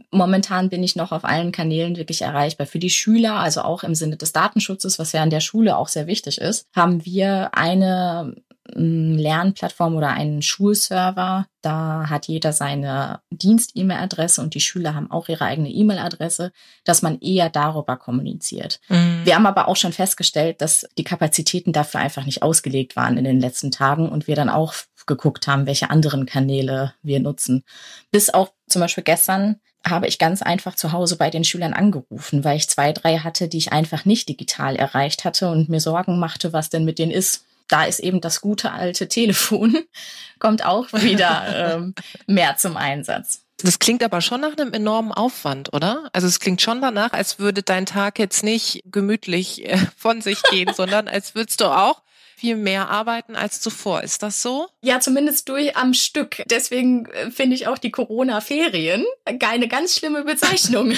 momentan 0.10 0.70
bin 0.70 0.82
ich 0.82 0.96
noch 0.96 1.12
auf 1.12 1.24
allen 1.24 1.52
Kanälen 1.52 1.98
wirklich 1.98 2.24
erreichbar. 2.24 2.66
Für 2.66 2.80
die 2.80 2.90
Schüler, 2.90 3.36
also 3.36 3.62
auch 3.62 3.84
im 3.84 3.94
Sinne 3.94 4.18
des 4.18 4.34
Datenschutzes, 4.34 4.98
was 4.98 5.12
ja 5.12 5.22
an 5.22 5.30
der 5.30 5.40
Schule 5.40 5.78
auch 5.78 5.88
sehr 5.88 6.08
wichtig 6.08 6.40
ist, 6.40 6.66
haben 6.76 7.06
wir 7.06 7.52
eine 7.54 8.34
Lernplattform 8.76 9.96
oder 9.96 10.10
einen 10.10 10.42
Schulserver. 10.42 11.48
Da 11.62 12.10
hat 12.10 12.28
jeder 12.28 12.54
seine 12.54 13.22
Dienst-E-Mail-Adresse 13.32 14.42
und 14.42 14.54
die 14.54 14.62
Schüler 14.62 14.96
haben 14.96 15.12
auch 15.12 15.30
ihre 15.30 15.46
eigene 15.46 15.70
E-Mail-Adresse, 15.70 16.52
dass 16.84 17.02
man 17.02 17.20
eher 17.20 17.50
darüber 17.50 17.98
kommuniziert. 17.98 18.80
Mhm. 18.90 19.22
Wir 19.24 19.36
haben 19.36 19.46
aber 19.46 19.68
auch 19.68 19.76
schon 19.76 19.94
festgestellt, 19.94 20.62
dass 20.62 20.88
die 20.98 21.04
Kapazitäten 21.04 21.74
dafür 21.74 22.00
einfach 22.00 22.26
nicht 22.26 22.44
ausgelegt 22.44 22.96
waren 22.96 23.18
in 23.18 23.24
den 23.24 23.40
letzten 23.40 23.72
Tagen 23.72 24.10
und 24.10 24.28
wir 24.28 24.36
dann 24.36 24.50
auch 24.50 24.74
geguckt 25.06 25.48
haben, 25.48 25.66
welche 25.66 25.90
anderen 25.90 26.26
Kanäle 26.26 26.94
wir 27.02 27.20
nutzen. 27.20 27.64
Bis 28.12 28.30
auch 28.30 28.52
zum 28.68 28.82
Beispiel 28.82 29.04
gestern 29.04 29.60
habe 29.86 30.08
ich 30.08 30.20
ganz 30.20 30.42
einfach 30.42 30.76
zu 30.76 30.92
Hause 30.92 31.18
bei 31.18 31.30
den 31.30 31.44
Schülern 31.44 31.74
angerufen, 31.74 32.44
weil 32.44 32.58
ich 32.58 32.70
zwei, 32.70 32.92
drei 32.92 33.18
hatte, 33.20 33.48
die 33.48 33.58
ich 33.58 33.72
einfach 33.72 34.06
nicht 34.06 34.30
digital 34.30 34.76
erreicht 34.76 35.26
hatte 35.26 35.50
und 35.50 35.70
mir 35.70 35.80
Sorgen 35.80 36.20
machte, 36.20 36.54
was 36.54 36.70
denn 36.70 36.86
mit 36.86 37.00
denen 37.00 37.12
ist 37.12 37.46
da 37.70 37.86
ist 37.86 38.00
eben 38.00 38.20
das 38.20 38.42
gute 38.42 38.72
alte 38.72 39.08
Telefon, 39.08 39.78
kommt 40.40 40.66
auch 40.66 40.92
wieder 40.92 41.76
ähm, 41.76 41.96
mehr 42.28 42.58
zum 42.58 42.76
Einsatz. 42.76 43.44
Das 43.62 43.80
klingt 43.80 44.04
aber 44.04 44.22
schon 44.22 44.42
nach 44.42 44.58
einem 44.58 44.74
enormen 44.74 45.12
Aufwand, 45.12 45.74
oder? 45.74 46.10
Also 46.14 46.28
es 46.28 46.40
klingt 46.40 46.62
schon 46.62 46.82
danach, 46.82 47.12
als 47.12 47.40
würde 47.40 47.62
dein 47.62 47.86
Tag 47.86 48.18
jetzt 48.18 48.44
nicht 48.44 48.84
gemütlich 48.86 49.66
äh, 49.66 49.78
von 49.98 50.22
sich 50.22 50.42
gehen, 50.44 50.74
sondern 50.76 51.08
als 51.08 51.36
würdest 51.36 51.62
du 51.62 51.66
auch 51.66 52.02
viel 52.38 52.56
mehr 52.56 52.90
arbeiten 52.90 53.36
als 53.36 53.60
zuvor. 53.60 54.02
Ist 54.02 54.24
das 54.24 54.42
so? 54.42 54.70
Ja, 54.82 55.02
zumindest 55.02 55.50
durch 55.50 55.76
am 55.76 55.94
Stück. 55.94 56.42
Deswegen 56.50 57.06
äh, 57.08 57.32
finde 57.32 57.56
ich 57.56 57.68
auch 57.68 57.78
die 57.78 57.92
Corona-Ferien 57.92 59.06
eine 59.26 59.68
ganz 59.68 59.96
schlimme 59.96 60.24
Bezeichnung. 60.24 60.94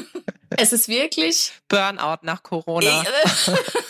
es 0.56 0.72
ist 0.72 0.88
wirklich 0.88 1.52
Burnout 1.68 2.20
nach 2.22 2.42
Corona. 2.42 3.04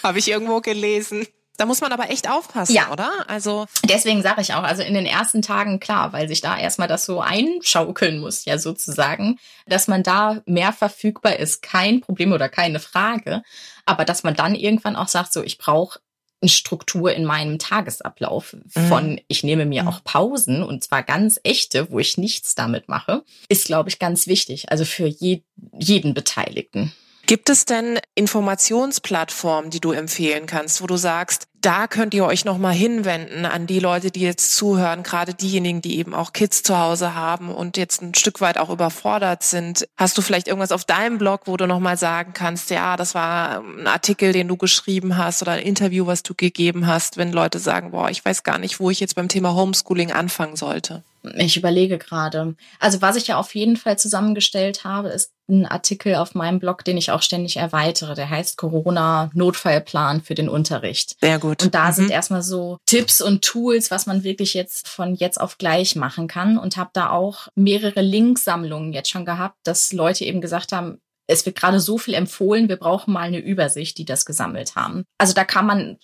Habe 0.03 0.19
ich 0.19 0.29
irgendwo 0.29 0.61
gelesen. 0.61 1.29
Da 1.57 1.67
muss 1.67 1.81
man 1.81 1.93
aber 1.93 2.11
echt 2.11 2.29
aufpassen, 2.29 2.75
ja. 2.75 2.91
oder? 2.91 3.11
Also 3.29 3.67
deswegen 3.85 4.23
sage 4.23 4.43
ich 4.43 4.55
auch, 4.55 4.63
also 4.63 4.83
in 4.83 4.95
den 4.95 5.07
ersten 5.07 5.43
Tagen 5.43 5.81
klar, 5.81 6.13
weil 6.13 6.29
sich 6.29 6.41
da 6.41 6.59
erstmal 6.59 6.89
das 6.89 7.07
so 7.07 7.21
einschaukeln 7.21 8.19
muss, 8.19 8.45
ja 8.45 8.59
sozusagen, 8.59 9.39
dass 9.67 9.89
man 9.89 10.03
da 10.03 10.43
mehr 10.47 10.73
verfügbar 10.73 11.37
ist, 11.37 11.63
kein 11.63 12.01
Problem 12.01 12.33
oder 12.33 12.49
keine 12.49 12.81
Frage, 12.81 13.43
aber 13.85 14.05
dass 14.05 14.23
man 14.23 14.35
dann 14.35 14.55
irgendwann 14.55 14.97
auch 14.97 15.09
sagt, 15.09 15.33
so 15.33 15.43
ich 15.43 15.59
brauche 15.59 16.01
eine 16.43 16.51
Struktur 16.51 17.15
in 17.15 17.25
meinem 17.25 17.59
Tagesablauf 17.59 18.57
von 18.89 19.13
mhm. 19.13 19.21
ich 19.27 19.43
nehme 19.43 19.65
mir 19.65 19.83
mhm. 19.83 19.89
auch 19.89 20.05
Pausen 20.05 20.63
und 20.63 20.85
zwar 20.85 21.03
ganz 21.03 21.41
echte, 21.43 21.91
wo 21.91 21.99
ich 21.99 22.19
nichts 22.19 22.55
damit 22.55 22.89
mache, 22.89 23.25
ist 23.49 23.67
glaube 23.67 23.89
ich 23.89 23.99
ganz 23.99 24.27
wichtig, 24.27 24.71
also 24.71 24.85
für 24.85 25.07
je, 25.07 25.43
jeden 25.79 26.13
Beteiligten. 26.13 26.93
Gibt 27.27 27.51
es 27.51 27.65
denn 27.65 27.99
Informationsplattformen, 28.15 29.71
die 29.71 29.81
du 29.81 29.91
empfehlen 29.91 30.47
kannst, 30.47 30.81
wo 30.81 30.87
du 30.87 30.97
sagst, 30.97 31.49
da 31.61 31.89
könnt 31.89 32.15
ihr 32.15 32.25
euch 32.25 32.45
nochmal 32.45 32.75
hinwenden 32.75 33.45
an 33.45 33.67
die 33.67 33.81
Leute, 33.81 34.13
die 34.13 34.21
jetzt 34.21 34.57
zuhören, 34.57 35.03
gerade 35.03 35.35
diejenigen, 35.35 35.83
die 35.83 35.99
eben 35.99 36.15
auch 36.15 36.33
Kids 36.33 36.63
zu 36.63 36.79
Hause 36.79 37.17
haben 37.17 37.53
und 37.53 37.77
jetzt 37.77 38.01
ein 38.01 38.15
Stück 38.15 38.41
weit 38.41 38.59
auch 38.59 38.71
überfordert 38.71 39.43
sind. 39.43 39.89
Hast 39.97 40.17
du 40.17 40.23
vielleicht 40.23 40.47
irgendwas 40.47 40.71
auf 40.71 40.85
deinem 40.85 41.19
Blog, 41.19 41.43
wo 41.47 41.57
du 41.57 41.67
nochmal 41.67 41.97
sagen 41.97 42.33
kannst, 42.33 42.71
ja, 42.71 42.97
das 42.97 43.17
war 43.17 43.59
ein 43.59 43.89
Artikel, 43.89 44.33
den 44.33 44.47
du 44.47 44.57
geschrieben 44.57 45.17
hast 45.17 45.43
oder 45.43 45.53
ein 45.53 45.67
Interview, 45.67 46.07
was 46.07 46.23
du 46.23 46.35
gegeben 46.35 46.87
hast, 46.87 47.17
wenn 47.17 47.33
Leute 47.33 47.59
sagen, 47.59 47.91
boah, 47.91 48.09
ich 48.09 48.25
weiß 48.25 48.45
gar 48.45 48.59
nicht, 48.59 48.79
wo 48.79 48.89
ich 48.89 49.01
jetzt 49.01 49.17
beim 49.17 49.27
Thema 49.27 49.53
Homeschooling 49.53 50.13
anfangen 50.13 50.55
sollte? 50.55 51.03
Ich 51.37 51.57
überlege 51.57 51.99
gerade. 51.99 52.55
Also 52.79 53.03
was 53.03 53.17
ich 53.17 53.27
ja 53.27 53.39
auf 53.39 53.55
jeden 53.55 53.77
Fall 53.77 53.99
zusammengestellt 53.99 54.85
habe, 54.85 55.09
ist 55.09 55.33
ein 55.49 55.67
Artikel 55.67 56.17
auf 56.17 56.35
meinem 56.35 56.59
Blog, 56.59 56.85
den 56.85 56.97
ich 56.97 57.11
auch 57.11 57.23
ständig 57.23 57.57
erweitere. 57.57 58.15
Der 58.15 58.29
heißt 58.31 58.57
Corona 58.57 59.31
Notfallplan 59.35 60.23
für 60.23 60.35
den 60.35 60.49
Unterricht. 60.49 61.17
Sehr 61.21 61.39
gut. 61.39 61.63
Und 61.63 61.75
da 61.75 61.89
mhm. 61.89 61.93
sind 61.93 62.11
erstmal 62.11 62.43
so 62.43 62.79
Tipps 62.87 63.21
und 63.21 63.45
Tools, 63.45 63.91
was 63.91 64.07
man 64.07 64.25
wirklich 64.25 64.55
jetzt 64.55 64.89
von 64.89 65.15
jetzt 65.15 65.41
auf 65.41 65.59
gleich 65.59 65.95
machen 65.97 66.27
kann. 66.27 66.59
Und 66.59 66.77
habe 66.77 66.91
da 66.93 67.11
auch 67.11 67.49
mehrere 67.55 68.01
Linksammlungen 68.01 68.93
jetzt 68.93 69.11
schon 69.11 69.25
gehabt, 69.25 69.57
dass 69.65 69.93
Leute 69.93 70.25
eben 70.25 70.41
gesagt 70.41 70.73
haben, 70.73 71.01
es 71.29 71.45
wird 71.45 71.57
gerade 71.57 71.81
so 71.81 71.99
viel 71.99 72.15
empfohlen, 72.15 72.69
wir 72.69 72.77
brauchen 72.77 73.13
mal 73.13 73.23
eine 73.23 73.39
Übersicht, 73.39 73.99
die 73.99 74.05
das 74.05 74.27
gesammelt 74.27 74.77
haben. 74.77 75.05
Also 75.19 75.35
da 75.35 75.45
kann 75.45 75.67
man 75.67 75.99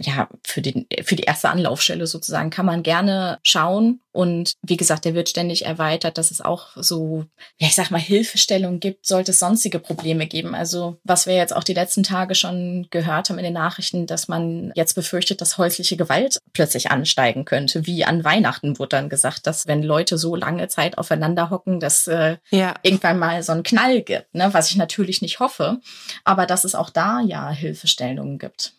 ja, 0.00 0.28
für, 0.44 0.60
den, 0.60 0.86
für 1.04 1.14
die 1.14 1.22
erste 1.22 1.50
Anlaufstelle 1.50 2.06
sozusagen 2.06 2.50
kann 2.50 2.66
man 2.66 2.82
gerne 2.82 3.38
schauen. 3.44 4.00
Und 4.10 4.54
wie 4.62 4.76
gesagt, 4.76 5.04
der 5.04 5.14
wird 5.14 5.28
ständig 5.28 5.64
erweitert, 5.64 6.18
dass 6.18 6.30
es 6.30 6.40
auch 6.40 6.68
so, 6.76 7.24
ja, 7.58 7.68
ich 7.68 7.74
sag 7.74 7.90
mal, 7.90 8.00
Hilfestellung 8.00 8.80
gibt, 8.80 9.06
sollte 9.06 9.30
es 9.30 9.38
sonstige 9.38 9.78
Probleme 9.78 10.26
geben. 10.26 10.54
Also, 10.54 10.98
was 11.04 11.26
wir 11.26 11.34
jetzt 11.34 11.54
auch 11.54 11.64
die 11.64 11.74
letzten 11.74 12.02
Tage 12.02 12.34
schon 12.34 12.86
gehört 12.90 13.30
haben 13.30 13.38
in 13.38 13.44
den 13.44 13.54
Nachrichten, 13.54 14.06
dass 14.06 14.26
man 14.26 14.72
jetzt 14.74 14.94
befürchtet, 14.94 15.40
dass 15.40 15.58
häusliche 15.58 15.96
Gewalt 15.96 16.38
plötzlich 16.52 16.90
ansteigen 16.90 17.44
könnte. 17.44 17.86
Wie 17.86 18.04
an 18.04 18.24
Weihnachten 18.24 18.78
wurde 18.78 18.90
dann 18.90 19.08
gesagt, 19.08 19.46
dass 19.46 19.66
wenn 19.66 19.82
Leute 19.82 20.18
so 20.18 20.34
lange 20.34 20.68
Zeit 20.68 20.98
aufeinander 20.98 21.50
hocken, 21.50 21.78
dass 21.78 22.06
äh, 22.08 22.36
ja. 22.50 22.74
irgendwann 22.82 23.18
mal 23.18 23.42
so 23.42 23.52
einen 23.52 23.62
Knall 23.62 24.02
gibt, 24.02 24.34
ne? 24.34 24.48
was 24.52 24.70
ich 24.70 24.76
natürlich 24.76 25.22
nicht 25.22 25.40
hoffe. 25.40 25.80
Aber 26.24 26.46
dass 26.46 26.64
es 26.64 26.74
auch 26.74 26.90
da 26.90 27.20
ja 27.20 27.50
Hilfestellungen 27.50 28.38
gibt 28.38 28.74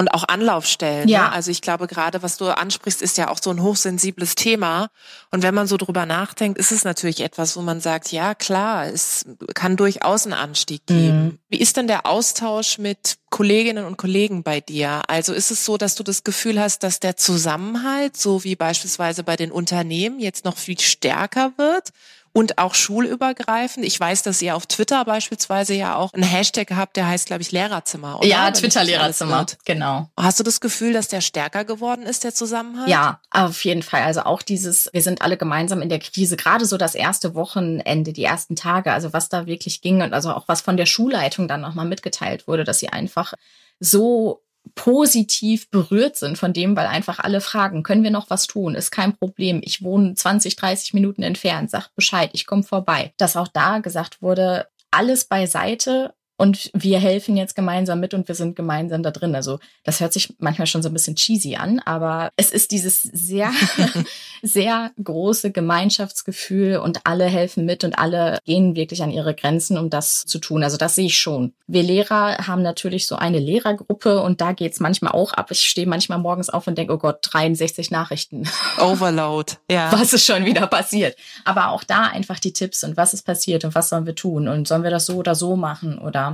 und 0.00 0.08
auch 0.14 0.24
Anlaufstellen. 0.26 1.06
Ne? 1.06 1.12
Ja. 1.12 1.24
Ne? 1.24 1.32
Also 1.32 1.50
ich 1.50 1.60
glaube, 1.60 1.86
gerade 1.86 2.22
was 2.22 2.38
du 2.38 2.46
ansprichst, 2.46 3.02
ist 3.02 3.18
ja 3.18 3.28
auch 3.28 3.38
so 3.40 3.50
ein 3.50 3.62
hochsensibles 3.62 4.34
Thema. 4.34 4.88
Und 5.30 5.42
wenn 5.42 5.54
man 5.54 5.66
so 5.66 5.76
drüber 5.76 6.06
nachdenkt, 6.06 6.58
ist 6.58 6.72
es 6.72 6.84
natürlich 6.84 7.20
etwas, 7.20 7.54
wo 7.56 7.60
man 7.60 7.80
sagt, 7.80 8.10
ja 8.10 8.34
klar, 8.34 8.86
es 8.86 9.26
kann 9.54 9.76
durchaus 9.76 10.24
einen 10.24 10.32
Anstieg 10.32 10.86
geben. 10.86 11.24
Mhm. 11.24 11.38
Wie 11.50 11.60
ist 11.60 11.76
denn 11.76 11.86
der 11.86 12.06
Austausch 12.06 12.78
mit 12.78 13.18
Kolleginnen 13.28 13.84
und 13.84 13.98
Kollegen 13.98 14.42
bei 14.42 14.60
dir? 14.60 15.02
Also 15.06 15.34
ist 15.34 15.50
es 15.50 15.66
so, 15.66 15.76
dass 15.76 15.94
du 15.96 16.02
das 16.02 16.24
Gefühl 16.24 16.58
hast, 16.58 16.82
dass 16.82 16.98
der 16.98 17.16
Zusammenhalt, 17.16 18.16
so 18.16 18.42
wie 18.42 18.56
beispielsweise 18.56 19.22
bei 19.22 19.36
den 19.36 19.52
Unternehmen, 19.52 20.18
jetzt 20.18 20.46
noch 20.46 20.56
viel 20.56 20.80
stärker 20.80 21.52
wird? 21.58 21.90
Und 22.32 22.58
auch 22.58 22.74
schulübergreifend. 22.74 23.84
Ich 23.84 23.98
weiß, 23.98 24.22
dass 24.22 24.40
ihr 24.40 24.54
auf 24.54 24.66
Twitter 24.66 25.04
beispielsweise 25.04 25.74
ja 25.74 25.96
auch 25.96 26.12
einen 26.12 26.22
Hashtag 26.22 26.70
habt, 26.72 26.96
der 26.96 27.08
heißt, 27.08 27.26
glaube 27.26 27.42
ich, 27.42 27.50
Lehrerzimmer. 27.50 28.18
Oder? 28.18 28.28
Ja, 28.28 28.50
Twitter-Lehrerzimmer, 28.50 29.46
genau. 29.64 30.08
Hast 30.16 30.38
du 30.38 30.44
das 30.44 30.60
Gefühl, 30.60 30.92
dass 30.92 31.08
der 31.08 31.20
stärker 31.20 31.64
geworden 31.64 32.02
ist, 32.02 32.24
der 32.24 32.34
Zusammenhalt? 32.34 32.88
Ja, 32.88 33.20
auf 33.30 33.64
jeden 33.64 33.82
Fall. 33.82 34.02
Also 34.02 34.22
auch 34.22 34.42
dieses, 34.42 34.88
wir 34.92 35.02
sind 35.02 35.22
alle 35.22 35.36
gemeinsam 35.36 35.82
in 35.82 35.88
der 35.88 35.98
Krise, 35.98 36.36
gerade 36.36 36.66
so 36.66 36.76
das 36.76 36.94
erste 36.94 37.34
Wochenende, 37.34 38.12
die 38.12 38.24
ersten 38.24 38.54
Tage, 38.54 38.92
also 38.92 39.12
was 39.12 39.28
da 39.28 39.46
wirklich 39.46 39.80
ging 39.80 40.02
und 40.02 40.12
also 40.12 40.32
auch 40.32 40.46
was 40.46 40.60
von 40.60 40.76
der 40.76 40.86
Schulleitung 40.86 41.48
dann 41.48 41.60
nochmal 41.60 41.86
mitgeteilt 41.86 42.46
wurde, 42.46 42.64
dass 42.64 42.78
sie 42.78 42.90
einfach 42.90 43.34
so 43.80 44.42
positiv 44.74 45.70
berührt 45.70 46.16
sind 46.16 46.38
von 46.38 46.52
dem, 46.52 46.76
weil 46.76 46.86
einfach 46.86 47.18
alle 47.18 47.40
fragen, 47.40 47.82
können 47.82 48.02
wir 48.02 48.10
noch 48.10 48.30
was 48.30 48.46
tun? 48.46 48.74
Ist 48.74 48.90
kein 48.90 49.16
Problem. 49.16 49.60
Ich 49.62 49.82
wohne 49.82 50.14
20, 50.14 50.56
30 50.56 50.94
Minuten 50.94 51.22
entfernt, 51.22 51.70
sagt 51.70 51.94
Bescheid, 51.94 52.30
ich 52.32 52.46
komme 52.46 52.62
vorbei. 52.62 53.12
Dass 53.16 53.36
auch 53.36 53.48
da 53.48 53.78
gesagt 53.78 54.22
wurde, 54.22 54.66
alles 54.90 55.24
beiseite, 55.24 56.14
und 56.40 56.70
wir 56.72 56.98
helfen 56.98 57.36
jetzt 57.36 57.54
gemeinsam 57.54 58.00
mit 58.00 58.14
und 58.14 58.26
wir 58.26 58.34
sind 58.34 58.56
gemeinsam 58.56 59.02
da 59.02 59.10
drin. 59.10 59.34
Also 59.34 59.58
das 59.84 60.00
hört 60.00 60.14
sich 60.14 60.34
manchmal 60.38 60.66
schon 60.66 60.82
so 60.82 60.88
ein 60.88 60.94
bisschen 60.94 61.14
cheesy 61.14 61.56
an, 61.56 61.80
aber 61.80 62.30
es 62.36 62.50
ist 62.50 62.70
dieses 62.70 63.02
sehr, 63.02 63.52
sehr 64.42 64.90
große 65.04 65.50
Gemeinschaftsgefühl 65.50 66.78
und 66.78 67.00
alle 67.04 67.26
helfen 67.26 67.66
mit 67.66 67.84
und 67.84 67.98
alle 67.98 68.38
gehen 68.46 68.74
wirklich 68.74 69.02
an 69.02 69.10
ihre 69.10 69.34
Grenzen, 69.34 69.76
um 69.76 69.90
das 69.90 70.24
zu 70.24 70.38
tun. 70.38 70.64
Also 70.64 70.78
das 70.78 70.94
sehe 70.94 71.06
ich 71.06 71.18
schon. 71.18 71.52
Wir 71.66 71.82
Lehrer 71.82 72.46
haben 72.46 72.62
natürlich 72.62 73.06
so 73.06 73.16
eine 73.16 73.38
Lehrergruppe 73.38 74.22
und 74.22 74.40
da 74.40 74.52
geht's 74.52 74.80
manchmal 74.80 75.12
auch 75.12 75.34
ab. 75.34 75.50
Ich 75.50 75.68
stehe 75.68 75.86
manchmal 75.86 76.18
morgens 76.18 76.48
auf 76.48 76.66
und 76.66 76.78
denke, 76.78 76.94
oh 76.94 76.98
Gott, 76.98 77.18
63 77.20 77.90
Nachrichten. 77.90 78.48
Overload, 78.78 79.52
ja. 79.70 79.92
Was 79.92 80.14
ist 80.14 80.24
schon 80.24 80.46
wieder 80.46 80.66
passiert? 80.68 81.16
Aber 81.44 81.68
auch 81.68 81.84
da 81.84 82.04
einfach 82.04 82.40
die 82.40 82.54
Tipps 82.54 82.82
und 82.82 82.96
was 82.96 83.12
ist 83.12 83.26
passiert 83.26 83.66
und 83.66 83.74
was 83.74 83.90
sollen 83.90 84.06
wir 84.06 84.14
tun 84.14 84.48
und 84.48 84.66
sollen 84.66 84.84
wir 84.84 84.90
das 84.90 85.04
so 85.04 85.16
oder 85.16 85.34
so 85.34 85.54
machen 85.54 85.98
oder 85.98 86.29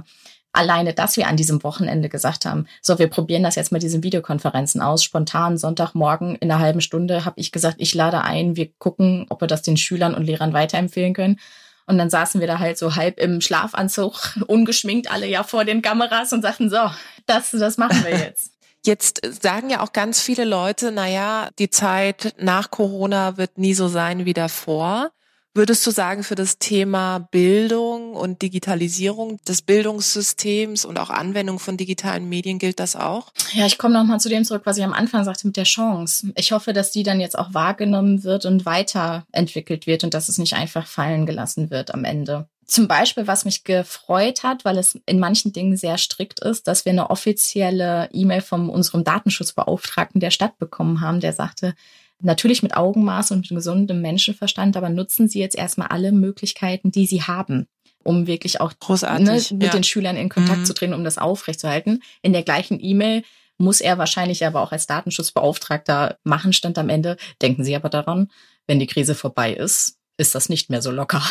alleine, 0.57 0.95
dass 0.95 1.17
wir 1.17 1.29
an 1.29 1.37
diesem 1.37 1.63
Wochenende 1.63 2.09
gesagt 2.09 2.47
haben, 2.47 2.67
so, 2.81 2.99
wir 2.99 3.09
probieren 3.09 3.43
das 3.43 3.55
jetzt 3.55 3.73
mit 3.73 3.83
diesen 3.83 4.03
Videokonferenzen 4.03 4.81
aus. 4.81 5.05
Spontan 5.05 5.59
Sonntagmorgen 5.59 6.37
in 6.37 6.51
einer 6.51 6.61
halben 6.61 6.81
Stunde 6.81 7.25
habe 7.25 7.39
ich 7.39 7.53
gesagt, 7.53 7.77
ich 7.79 7.95
lade 7.95 8.23
ein, 8.23 8.57
wir 8.57 8.71
gucken, 8.79 9.27
ob 9.29 9.43
wir 9.43 9.49
das 9.49 9.63
den 9.63 9.77
Schülern 9.77 10.15
und 10.15 10.25
Lehrern 10.25 10.53
weiterempfehlen 10.53 11.15
können. 11.15 11.39
Und 11.87 11.99
dann 11.99 12.11
saßen 12.11 12.41
wir 12.41 12.49
da 12.49 12.59
halt 12.59 12.79
so 12.79 12.97
halb 12.97 13.21
im 13.21 13.41
Schlafanzug, 13.41 14.37
ungeschminkt 14.47 15.11
alle 15.11 15.27
ja 15.29 15.45
vor 15.45 15.65
den 15.65 15.83
Kameras 15.83 16.33
und 16.33 16.43
sagten, 16.43 16.71
so, 16.71 16.91
das, 17.27 17.51
das 17.51 17.79
machen 17.79 18.03
wir 18.05 18.19
jetzt. 18.19 18.53
Jetzt 18.85 19.21
sagen 19.43 19.69
ja 19.69 19.81
auch 19.81 19.93
ganz 19.93 20.21
viele 20.21 20.45
Leute, 20.45 20.93
naja, 20.93 21.49
die 21.59 21.71
Zeit 21.71 22.37
nach 22.39 22.71
Corona 22.71 23.37
wird 23.37 23.59
nie 23.59 23.75
so 23.75 23.89
sein 23.89 24.27
wie 24.27 24.33
davor. 24.33 25.11
Würdest 25.57 25.87
du 25.87 25.91
sagen, 25.91 26.23
für 26.23 26.35
das 26.35 26.59
Thema 26.59 27.19
Bildung 27.19 28.13
und 28.13 28.43
Digitalisierung 28.43 29.43
des 29.49 29.63
Bildungssystems 29.63 30.85
und 30.85 30.99
auch 30.99 31.09
Anwendung 31.09 31.59
von 31.59 31.79
digitalen 31.79 32.29
Medien 32.29 32.59
gilt 32.59 32.79
das 32.79 32.95
auch? 32.95 33.33
Ja, 33.55 33.65
ich 33.65 33.79
komme 33.79 33.95
nochmal 33.95 34.21
zu 34.21 34.29
dem 34.29 34.45
zurück, 34.45 34.63
was 34.67 34.77
ich 34.77 34.85
am 34.85 34.93
Anfang 34.93 35.25
sagte 35.25 35.47
mit 35.47 35.57
der 35.57 35.65
Chance. 35.65 36.31
Ich 36.37 36.53
hoffe, 36.53 36.75
dass 36.75 36.91
die 36.91 37.05
dann 37.05 37.21
jetzt 37.21 37.39
auch 37.39 37.55
wahrgenommen 37.55 38.23
wird 38.23 38.45
und 38.45 38.67
weiterentwickelt 38.67 39.87
wird 39.87 40.05
und 40.05 40.13
dass 40.13 40.29
es 40.29 40.37
nicht 40.37 40.53
einfach 40.53 40.87
fallen 40.87 41.25
gelassen 41.25 41.71
wird 41.71 41.95
am 41.95 42.05
Ende. 42.05 42.47
Zum 42.67 42.87
Beispiel, 42.87 43.27
was 43.27 43.47
mich 43.47 43.65
gefreut 43.65 44.43
hat, 44.43 44.67
weil 44.67 44.77
es 44.77 45.01
in 45.07 45.19
manchen 45.19 45.55
Dingen 45.55 45.79
sehr 45.79 45.97
strikt 45.97 46.41
ist, 46.41 46.67
dass 46.67 46.85
wir 46.85 46.93
eine 46.93 47.09
offizielle 47.09 48.11
E-Mail 48.13 48.43
von 48.43 48.69
unserem 48.69 49.05
Datenschutzbeauftragten 49.05 50.21
der 50.21 50.31
Stadt 50.31 50.59
bekommen 50.59 51.01
haben, 51.01 51.21
der 51.21 51.33
sagte, 51.33 51.75
Natürlich 52.23 52.63
mit 52.63 52.77
Augenmaß 52.77 53.33
und 53.33 53.41
mit 53.41 53.51
gesundem 53.51 54.01
Menschenverstand, 54.01 54.77
aber 54.77 54.89
nutzen 54.89 55.29
Sie 55.29 55.39
jetzt 55.39 55.57
erstmal 55.57 55.89
alle 55.89 56.13
Möglichkeiten, 56.13 56.91
die 56.91 57.07
Sie 57.07 57.23
haben, 57.23 57.67
um 58.03 58.27
wirklich 58.27 58.61
auch 58.61 58.73
ne, 59.19 59.43
mit 59.51 59.63
ja. 59.63 59.71
den 59.71 59.85
Schülern 59.85 60.17
in 60.17 60.29
Kontakt 60.29 60.61
mhm. 60.61 60.65
zu 60.65 60.75
treten, 60.75 60.95
um 60.95 61.05
das 61.05 61.19
aufrechtzuerhalten. 61.19 62.03
In 62.23 62.33
der 62.33 62.43
gleichen 62.43 62.79
E-Mail 62.83 63.23
muss 63.59 63.81
er 63.81 63.99
wahrscheinlich 63.99 64.47
aber 64.47 64.63
auch 64.63 64.73
als 64.73 64.87
Datenschutzbeauftragter 64.87 66.19
machen, 66.25 66.53
stand 66.53 66.79
am 66.79 66.89
Ende. 66.89 67.17
Denken 67.43 67.65
Sie 67.65 67.77
aber 67.77 67.89
daran, 67.89 68.31
wenn 68.67 68.79
die 68.79 68.87
Krise 68.87 69.15
vorbei 69.15 69.53
ist, 69.53 69.99
ist 70.17 70.35
das 70.35 70.49
nicht 70.49 70.71
mehr 70.71 70.83
so 70.83 70.91
locker. 70.91 71.23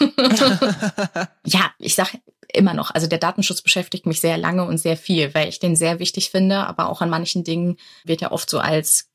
ja, 1.44 1.70
ich 1.78 1.94
sag, 1.94 2.16
immer 2.52 2.74
noch. 2.74 2.90
Also 2.92 3.06
der 3.06 3.18
Datenschutz 3.18 3.62
beschäftigt 3.62 4.06
mich 4.06 4.20
sehr 4.20 4.38
lange 4.38 4.64
und 4.64 4.78
sehr 4.78 4.96
viel, 4.96 5.34
weil 5.34 5.48
ich 5.48 5.58
den 5.58 5.76
sehr 5.76 5.98
wichtig 5.98 6.30
finde. 6.30 6.66
Aber 6.66 6.88
auch 6.88 7.00
an 7.00 7.10
manchen 7.10 7.44
Dingen 7.44 7.76
wird 8.04 8.20
ja 8.20 8.32
oft 8.32 8.48
so 8.48 8.58
als 8.58 9.10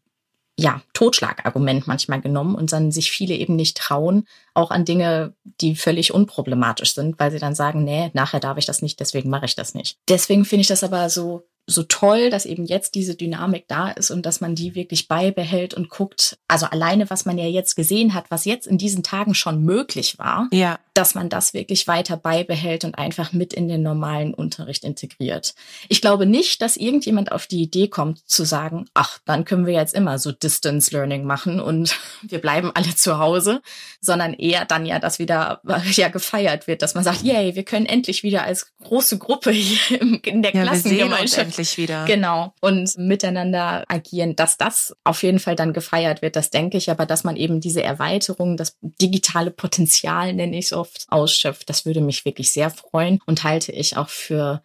ja, 0.60 0.82
Totschlagargument 0.94 1.88
manchmal 1.88 2.22
genommen 2.22 2.56
und 2.56 2.72
dann 2.72 2.92
sich 2.92 3.12
viele 3.12 3.36
eben 3.36 3.56
nicht 3.56 3.78
trauen, 3.78 4.28
auch 4.54 4.72
an 4.72 4.86
Dinge, 4.86 5.34
die 5.62 5.76
völlig 5.76 6.14
unproblematisch 6.14 6.94
sind, 6.94 7.20
weil 7.20 7.32
sie 7.32 7.40
dann 7.40 7.56
sagen, 7.56 7.84
nee, 7.84 8.12
nachher 8.14 8.40
darf 8.40 8.58
ich 8.58 8.66
das 8.66 8.82
nicht, 8.82 9.00
deswegen 9.00 9.30
mache 9.30 9.46
ich 9.46 9.56
das 9.56 9.74
nicht. 9.74 9.98
Deswegen 10.10 10.46
finde 10.46 10.62
ich 10.62 10.68
das 10.68 10.84
aber 10.84 11.10
so 11.10 11.49
so 11.70 11.84
toll, 11.84 12.30
dass 12.30 12.46
eben 12.46 12.66
jetzt 12.66 12.96
diese 12.96 13.16
Dynamik 13.16 13.66
da 13.68 13.90
ist 13.90 14.12
und 14.12 14.26
dass 14.26 14.42
man 14.42 14.56
die 14.56 14.76
wirklich 14.76 15.08
beibehält 15.08 15.74
und 15.74 15.90
guckt. 15.90 16.38
Also 16.48 16.66
alleine, 16.66 17.10
was 17.10 17.26
man 17.26 17.38
ja 17.38 17.46
jetzt 17.46 17.76
gesehen 17.76 18.14
hat, 18.14 18.26
was 18.30 18.46
jetzt 18.46 18.66
in 18.68 18.78
diesen 18.78 19.04
Tagen 19.04 19.36
schon 19.36 19.64
möglich 19.64 20.18
war, 20.18 20.48
ja. 20.52 20.80
dass 20.94 21.16
man 21.16 21.30
das 21.30 21.54
wirklich 21.54 21.88
weiter 21.88 22.18
beibehält 22.18 22.86
und 22.86 22.98
einfach 22.98 23.34
mit 23.34 23.54
in 23.54 23.68
den 23.68 23.84
normalen 23.84 24.34
Unterricht 24.34 24.84
integriert. 24.84 25.54
Ich 25.88 26.02
glaube 26.02 26.26
nicht, 26.26 26.62
dass 26.62 26.76
irgendjemand 26.76 27.32
auf 27.32 27.46
die 27.46 27.62
Idee 27.62 27.88
kommt 27.88 28.28
zu 28.28 28.46
sagen, 28.46 28.88
ach, 28.96 29.20
dann 29.26 29.46
können 29.46 29.68
wir 29.68 29.74
jetzt 29.74 29.94
immer 29.94 30.18
so 30.18 30.32
Distance 30.32 30.92
Learning 30.92 31.24
machen 31.24 31.60
und 31.60 31.96
wir 32.24 32.40
bleiben 32.40 32.72
alle 32.74 32.96
zu 32.96 33.20
Hause, 33.20 33.62
sondern 34.02 34.34
eher 34.34 34.66
dann 34.66 34.86
ja, 34.86 34.98
dass 34.98 35.20
wieder 35.20 35.62
ja 35.92 36.08
gefeiert 36.08 36.66
wird, 36.68 36.82
dass 36.82 36.96
man 36.96 37.04
sagt, 37.04 37.22
yay, 37.22 37.56
wir 37.56 37.64
können 37.64 37.86
endlich 37.86 38.24
wieder 38.24 38.44
als 38.44 38.74
große 38.84 39.20
Gruppe 39.20 39.52
hier 39.52 40.02
in 40.02 40.42
der 40.42 40.54
ja, 40.54 40.64
Klassengemeinschaft 40.64 41.59
endlich 41.60 41.78
wieder. 41.78 42.06
Genau. 42.06 42.54
Und 42.62 42.98
miteinander 42.98 43.86
agieren, 43.88 44.36
dass 44.36 44.58
das 44.58 44.96
auf 45.04 45.24
jeden 45.24 45.40
Fall 45.40 45.56
dann 45.56 45.74
gefeiert 45.74 46.22
wird, 46.22 46.36
das 46.36 46.50
denke 46.50 46.78
ich. 46.78 46.90
Aber 46.90 47.06
dass 47.06 47.24
man 47.24 47.36
eben 47.36 47.62
diese 47.62 47.84
Erweiterung, 47.84 48.58
das 48.58 48.78
digitale 48.82 49.52
Potenzial, 49.52 50.34
nenne 50.34 50.58
ich 50.58 50.66
es 50.66 50.74
oft, 50.74 51.06
ausschöpft, 51.10 51.70
das 51.70 51.86
würde 51.86 52.02
mich 52.02 52.26
wirklich 52.26 52.52
sehr 52.52 52.70
freuen 52.70 53.20
und 53.26 53.44
halte 53.44 53.72
ich 53.72 53.98
auch 53.98 54.10
für, 54.10 54.64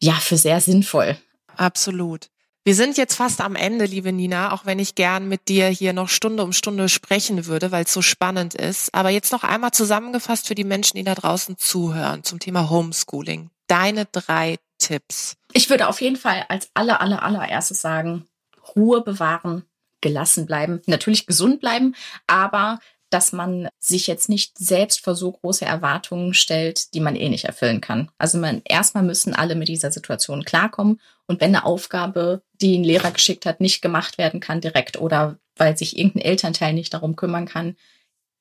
ja, 0.00 0.14
für 0.14 0.36
sehr 0.36 0.60
sinnvoll. 0.60 1.16
Absolut. 1.56 2.30
Wir 2.62 2.74
sind 2.74 2.98
jetzt 2.98 3.14
fast 3.14 3.40
am 3.40 3.56
Ende, 3.56 3.86
liebe 3.86 4.12
Nina, 4.12 4.52
auch 4.52 4.66
wenn 4.66 4.78
ich 4.78 4.94
gern 4.94 5.28
mit 5.28 5.48
dir 5.48 5.68
hier 5.68 5.94
noch 5.94 6.10
Stunde 6.10 6.42
um 6.42 6.52
Stunde 6.52 6.90
sprechen 6.90 7.46
würde, 7.46 7.72
weil 7.72 7.84
es 7.84 7.92
so 7.92 8.02
spannend 8.02 8.54
ist. 8.54 8.94
Aber 8.94 9.08
jetzt 9.08 9.32
noch 9.32 9.44
einmal 9.44 9.70
zusammengefasst 9.70 10.46
für 10.46 10.54
die 10.54 10.64
Menschen, 10.64 10.98
die 10.98 11.04
da 11.04 11.14
draußen 11.14 11.56
zuhören 11.56 12.22
zum 12.22 12.38
Thema 12.38 12.68
Homeschooling. 12.68 13.50
Deine 13.70 14.06
drei 14.06 14.58
Tipps. 14.78 15.36
Ich 15.52 15.70
würde 15.70 15.86
auf 15.86 16.00
jeden 16.00 16.16
Fall 16.16 16.44
als 16.48 16.70
aller, 16.74 17.00
aller, 17.00 17.22
allererstes 17.22 17.80
sagen, 17.80 18.26
Ruhe 18.74 19.00
bewahren, 19.02 19.64
gelassen 20.00 20.44
bleiben, 20.44 20.82
natürlich 20.86 21.26
gesund 21.26 21.60
bleiben, 21.60 21.94
aber 22.26 22.80
dass 23.10 23.32
man 23.32 23.68
sich 23.78 24.08
jetzt 24.08 24.28
nicht 24.28 24.58
selbst 24.58 25.04
vor 25.04 25.14
so 25.14 25.30
große 25.30 25.64
Erwartungen 25.64 26.34
stellt, 26.34 26.94
die 26.94 27.00
man 27.00 27.14
eh 27.14 27.28
nicht 27.28 27.44
erfüllen 27.44 27.80
kann. 27.80 28.10
Also 28.18 28.38
man 28.38 28.62
erstmal 28.64 29.04
müssen 29.04 29.34
alle 29.34 29.54
mit 29.54 29.68
dieser 29.68 29.92
Situation 29.92 30.44
klarkommen 30.44 31.00
und 31.26 31.40
wenn 31.40 31.54
eine 31.54 31.64
Aufgabe, 31.64 32.42
die 32.60 32.76
ein 32.76 32.84
Lehrer 32.84 33.12
geschickt 33.12 33.46
hat, 33.46 33.60
nicht 33.60 33.82
gemacht 33.82 34.18
werden 34.18 34.40
kann 34.40 34.60
direkt 34.60 35.00
oder 35.00 35.38
weil 35.56 35.76
sich 35.76 35.96
irgendein 35.96 36.22
Elternteil 36.22 36.72
nicht 36.72 36.92
darum 36.92 37.14
kümmern 37.14 37.46
kann, 37.46 37.76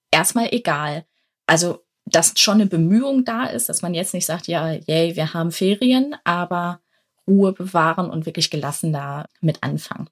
erstmal 0.09 0.53
egal. 0.53 1.05
Also 1.45 1.83
dass 2.05 2.33
schon 2.37 2.55
eine 2.55 2.65
Bemühung 2.65 3.25
da 3.25 3.45
ist, 3.45 3.69
dass 3.69 3.81
man 3.81 3.93
jetzt 3.93 4.13
nicht 4.13 4.25
sagt, 4.25 4.47
ja, 4.47 4.71
yay, 4.71 5.15
wir 5.15 5.33
haben 5.33 5.51
Ferien, 5.51 6.15
aber 6.23 6.79
Ruhe 7.27 7.53
bewahren 7.53 8.09
und 8.09 8.25
wirklich 8.25 8.49
gelassen 8.49 8.91
da 8.91 9.25
mit 9.41 9.63
anfangen. 9.63 10.09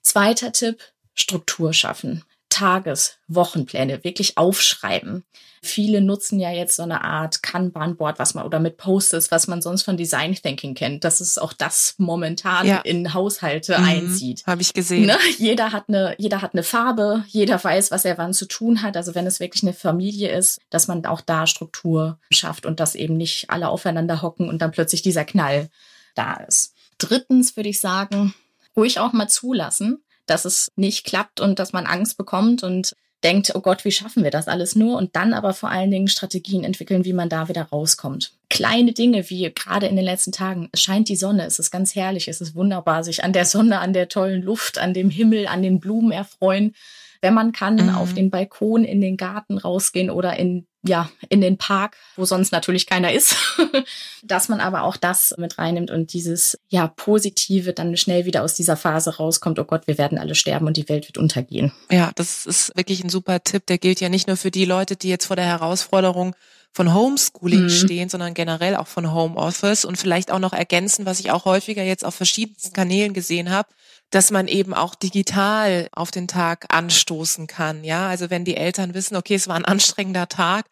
Zweiter 0.00 0.52
Tipp, 0.52 0.80
Struktur 1.14 1.72
schaffen. 1.72 2.24
Tages-, 2.56 3.18
Wochenpläne 3.28 4.02
wirklich 4.02 4.38
aufschreiben. 4.38 5.24
Viele 5.62 6.00
nutzen 6.00 6.38
ja 6.38 6.50
jetzt 6.50 6.76
so 6.76 6.84
eine 6.84 7.04
Art 7.04 7.42
Kanban-Board, 7.42 8.18
was 8.18 8.34
man 8.34 8.46
oder 8.46 8.60
mit 8.60 8.76
Post-its, 8.78 9.30
was 9.30 9.46
man 9.46 9.60
sonst 9.60 9.82
von 9.82 9.96
Design 9.96 10.34
Thinking 10.34 10.74
kennt. 10.74 11.04
Das 11.04 11.20
ist 11.20 11.40
auch 11.40 11.52
das 11.52 11.96
momentan 11.98 12.66
ja. 12.66 12.78
in 12.78 13.12
Haushalte 13.12 13.76
mhm, 13.78 13.84
einzieht. 13.84 14.46
Habe 14.46 14.62
ich 14.62 14.72
gesehen. 14.72 15.06
Ne? 15.06 15.18
Jeder 15.38 15.72
hat 15.72 15.88
eine, 15.88 16.14
jeder 16.18 16.40
hat 16.40 16.54
eine 16.54 16.62
Farbe, 16.62 17.24
jeder 17.26 17.62
weiß, 17.62 17.90
was 17.90 18.04
er 18.04 18.16
wann 18.16 18.32
zu 18.32 18.46
tun 18.46 18.82
hat. 18.82 18.96
Also 18.96 19.14
wenn 19.14 19.26
es 19.26 19.40
wirklich 19.40 19.62
eine 19.62 19.74
Familie 19.74 20.34
ist, 20.34 20.60
dass 20.70 20.88
man 20.88 21.04
auch 21.04 21.20
da 21.20 21.46
Struktur 21.46 22.18
schafft 22.30 22.64
und 22.64 22.80
dass 22.80 22.94
eben 22.94 23.16
nicht 23.16 23.50
alle 23.50 23.68
aufeinander 23.68 24.22
hocken 24.22 24.48
und 24.48 24.62
dann 24.62 24.70
plötzlich 24.70 25.02
dieser 25.02 25.24
Knall 25.24 25.68
da 26.14 26.34
ist. 26.34 26.74
Drittens 26.96 27.56
würde 27.56 27.68
ich 27.68 27.80
sagen, 27.80 28.34
ruhig 28.76 28.98
auch 28.98 29.12
mal 29.12 29.28
zulassen, 29.28 30.02
dass 30.26 30.44
es 30.44 30.72
nicht 30.76 31.04
klappt 31.04 31.40
und 31.40 31.58
dass 31.58 31.72
man 31.72 31.86
Angst 31.86 32.16
bekommt 32.16 32.62
und 32.62 32.94
denkt, 33.24 33.52
oh 33.54 33.60
Gott, 33.60 33.84
wie 33.84 33.92
schaffen 33.92 34.22
wir 34.22 34.30
das 34.30 34.46
alles 34.46 34.76
nur? 34.76 34.96
Und 34.96 35.16
dann 35.16 35.32
aber 35.32 35.54
vor 35.54 35.70
allen 35.70 35.90
Dingen 35.90 36.08
Strategien 36.08 36.64
entwickeln, 36.64 37.04
wie 37.04 37.14
man 37.14 37.28
da 37.28 37.48
wieder 37.48 37.62
rauskommt. 37.62 38.32
Kleine 38.50 38.92
Dinge 38.92 39.28
wie 39.30 39.50
gerade 39.52 39.86
in 39.86 39.96
den 39.96 40.04
letzten 40.04 40.32
Tagen, 40.32 40.68
es 40.72 40.82
scheint 40.82 41.08
die 41.08 41.16
Sonne, 41.16 41.46
es 41.46 41.58
ist 41.58 41.70
ganz 41.70 41.94
herrlich, 41.94 42.28
es 42.28 42.40
ist 42.40 42.54
wunderbar, 42.54 43.02
sich 43.02 43.24
an 43.24 43.32
der 43.32 43.46
Sonne, 43.46 43.80
an 43.80 43.92
der 43.92 44.08
tollen 44.08 44.42
Luft, 44.42 44.78
an 44.78 44.94
dem 44.94 45.10
Himmel, 45.10 45.46
an 45.46 45.62
den 45.62 45.80
Blumen 45.80 46.12
erfreuen 46.12 46.74
wenn 47.20 47.34
man 47.34 47.52
kann, 47.52 47.76
mhm. 47.76 47.94
auf 47.94 48.14
den 48.14 48.30
Balkon, 48.30 48.84
in 48.84 49.00
den 49.00 49.16
Garten 49.16 49.58
rausgehen 49.58 50.10
oder 50.10 50.38
in 50.38 50.66
ja, 50.88 51.10
in 51.28 51.40
den 51.40 51.58
Park, 51.58 51.96
wo 52.16 52.24
sonst 52.24 52.52
natürlich 52.52 52.86
keiner 52.86 53.12
ist, 53.12 53.36
dass 54.24 54.48
man 54.48 54.60
aber 54.60 54.82
auch 54.82 54.96
das 54.96 55.34
mit 55.38 55.58
reinnimmt 55.58 55.90
und 55.90 56.12
dieses, 56.12 56.58
ja, 56.68 56.86
Positive 56.86 57.72
dann 57.72 57.96
schnell 57.96 58.24
wieder 58.24 58.42
aus 58.42 58.54
dieser 58.54 58.76
Phase 58.76 59.16
rauskommt, 59.16 59.58
oh 59.58 59.64
Gott, 59.64 59.86
wir 59.86 59.98
werden 59.98 60.18
alle 60.18 60.34
sterben 60.34 60.66
und 60.66 60.76
die 60.76 60.88
Welt 60.88 61.08
wird 61.08 61.18
untergehen. 61.18 61.72
Ja, 61.90 62.10
das 62.14 62.46
ist 62.46 62.76
wirklich 62.76 63.02
ein 63.04 63.10
super 63.10 63.42
Tipp. 63.42 63.66
Der 63.66 63.78
gilt 63.78 64.00
ja 64.00 64.08
nicht 64.08 64.26
nur 64.26 64.36
für 64.36 64.50
die 64.50 64.64
Leute, 64.64 64.96
die 64.96 65.08
jetzt 65.08 65.26
vor 65.26 65.36
der 65.36 65.46
Herausforderung 65.46 66.34
von 66.76 66.92
Homeschooling 66.92 67.64
mhm. 67.64 67.70
stehen, 67.70 68.08
sondern 68.10 68.34
generell 68.34 68.76
auch 68.76 68.86
von 68.86 69.12
Homeoffice 69.12 69.86
und 69.86 69.96
vielleicht 69.96 70.30
auch 70.30 70.38
noch 70.38 70.52
ergänzen, 70.52 71.06
was 71.06 71.20
ich 71.20 71.30
auch 71.30 71.46
häufiger 71.46 71.82
jetzt 71.82 72.04
auf 72.04 72.14
verschiedensten 72.14 72.74
Kanälen 72.74 73.14
gesehen 73.14 73.50
habe, 73.50 73.70
dass 74.10 74.30
man 74.30 74.48
eben 74.48 74.74
auch 74.74 74.94
digital 74.94 75.88
auf 75.92 76.10
den 76.10 76.28
Tag 76.28 76.66
anstoßen 76.68 77.46
kann. 77.46 77.84
Ja, 77.84 78.08
also 78.08 78.30
wenn 78.30 78.44
die 78.44 78.56
Eltern 78.56 78.94
wissen, 78.94 79.16
okay, 79.16 79.34
es 79.34 79.48
war 79.48 79.56
ein 79.56 79.64
anstrengender 79.64 80.28
Tag, 80.28 80.66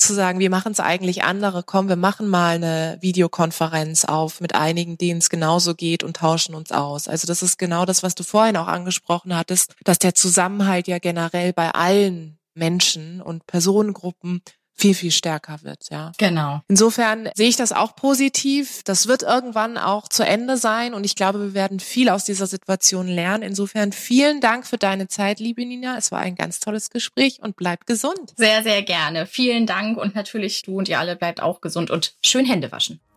zu 0.00 0.14
sagen, 0.14 0.38
wir 0.40 0.50
machen 0.50 0.72
es 0.72 0.80
eigentlich 0.80 1.22
andere, 1.22 1.62
komm, 1.62 1.88
wir 1.88 1.96
machen 1.96 2.28
mal 2.28 2.54
eine 2.56 2.98
Videokonferenz 3.00 4.04
auf 4.04 4.40
mit 4.40 4.54
einigen, 4.54 4.98
denen 4.98 5.18
es 5.18 5.30
genauso 5.30 5.74
geht 5.74 6.02
und 6.02 6.16
tauschen 6.16 6.54
uns 6.54 6.72
aus. 6.72 7.06
Also 7.06 7.26
das 7.26 7.42
ist 7.42 7.58
genau 7.58 7.84
das, 7.84 8.02
was 8.02 8.14
du 8.14 8.24
vorhin 8.24 8.56
auch 8.56 8.66
angesprochen 8.66 9.36
hattest, 9.36 9.74
dass 9.84 9.98
der 9.98 10.14
Zusammenhalt 10.14 10.88
ja 10.88 10.98
generell 10.98 11.52
bei 11.52 11.70
allen 11.70 12.38
Menschen 12.54 13.22
und 13.22 13.46
Personengruppen 13.46 14.42
viel, 14.80 14.94
viel 14.94 15.10
stärker 15.10 15.58
wird, 15.62 15.90
ja. 15.90 16.12
Genau. 16.18 16.62
Insofern 16.68 17.28
sehe 17.34 17.48
ich 17.48 17.56
das 17.56 17.72
auch 17.72 17.94
positiv. 17.94 18.82
Das 18.84 19.06
wird 19.06 19.22
irgendwann 19.22 19.76
auch 19.76 20.08
zu 20.08 20.24
Ende 20.24 20.56
sein 20.56 20.94
und 20.94 21.04
ich 21.04 21.14
glaube, 21.14 21.40
wir 21.40 21.54
werden 21.54 21.80
viel 21.80 22.08
aus 22.08 22.24
dieser 22.24 22.46
Situation 22.46 23.06
lernen. 23.06 23.42
Insofern 23.42 23.92
vielen 23.92 24.40
Dank 24.40 24.66
für 24.66 24.78
deine 24.78 25.08
Zeit, 25.08 25.38
liebe 25.38 25.64
Nina. 25.64 25.96
Es 25.98 26.10
war 26.10 26.20
ein 26.20 26.34
ganz 26.34 26.60
tolles 26.60 26.90
Gespräch 26.90 27.40
und 27.42 27.56
bleib 27.56 27.86
gesund. 27.86 28.32
Sehr, 28.36 28.62
sehr 28.62 28.82
gerne. 28.82 29.26
Vielen 29.26 29.66
Dank 29.66 29.98
und 29.98 30.14
natürlich 30.14 30.62
du 30.62 30.78
und 30.78 30.88
ihr 30.88 30.98
alle 30.98 31.16
bleibt 31.16 31.42
auch 31.42 31.60
gesund 31.60 31.90
und 31.90 32.14
schön 32.24 32.46
Hände 32.46 32.72
waschen. 32.72 33.00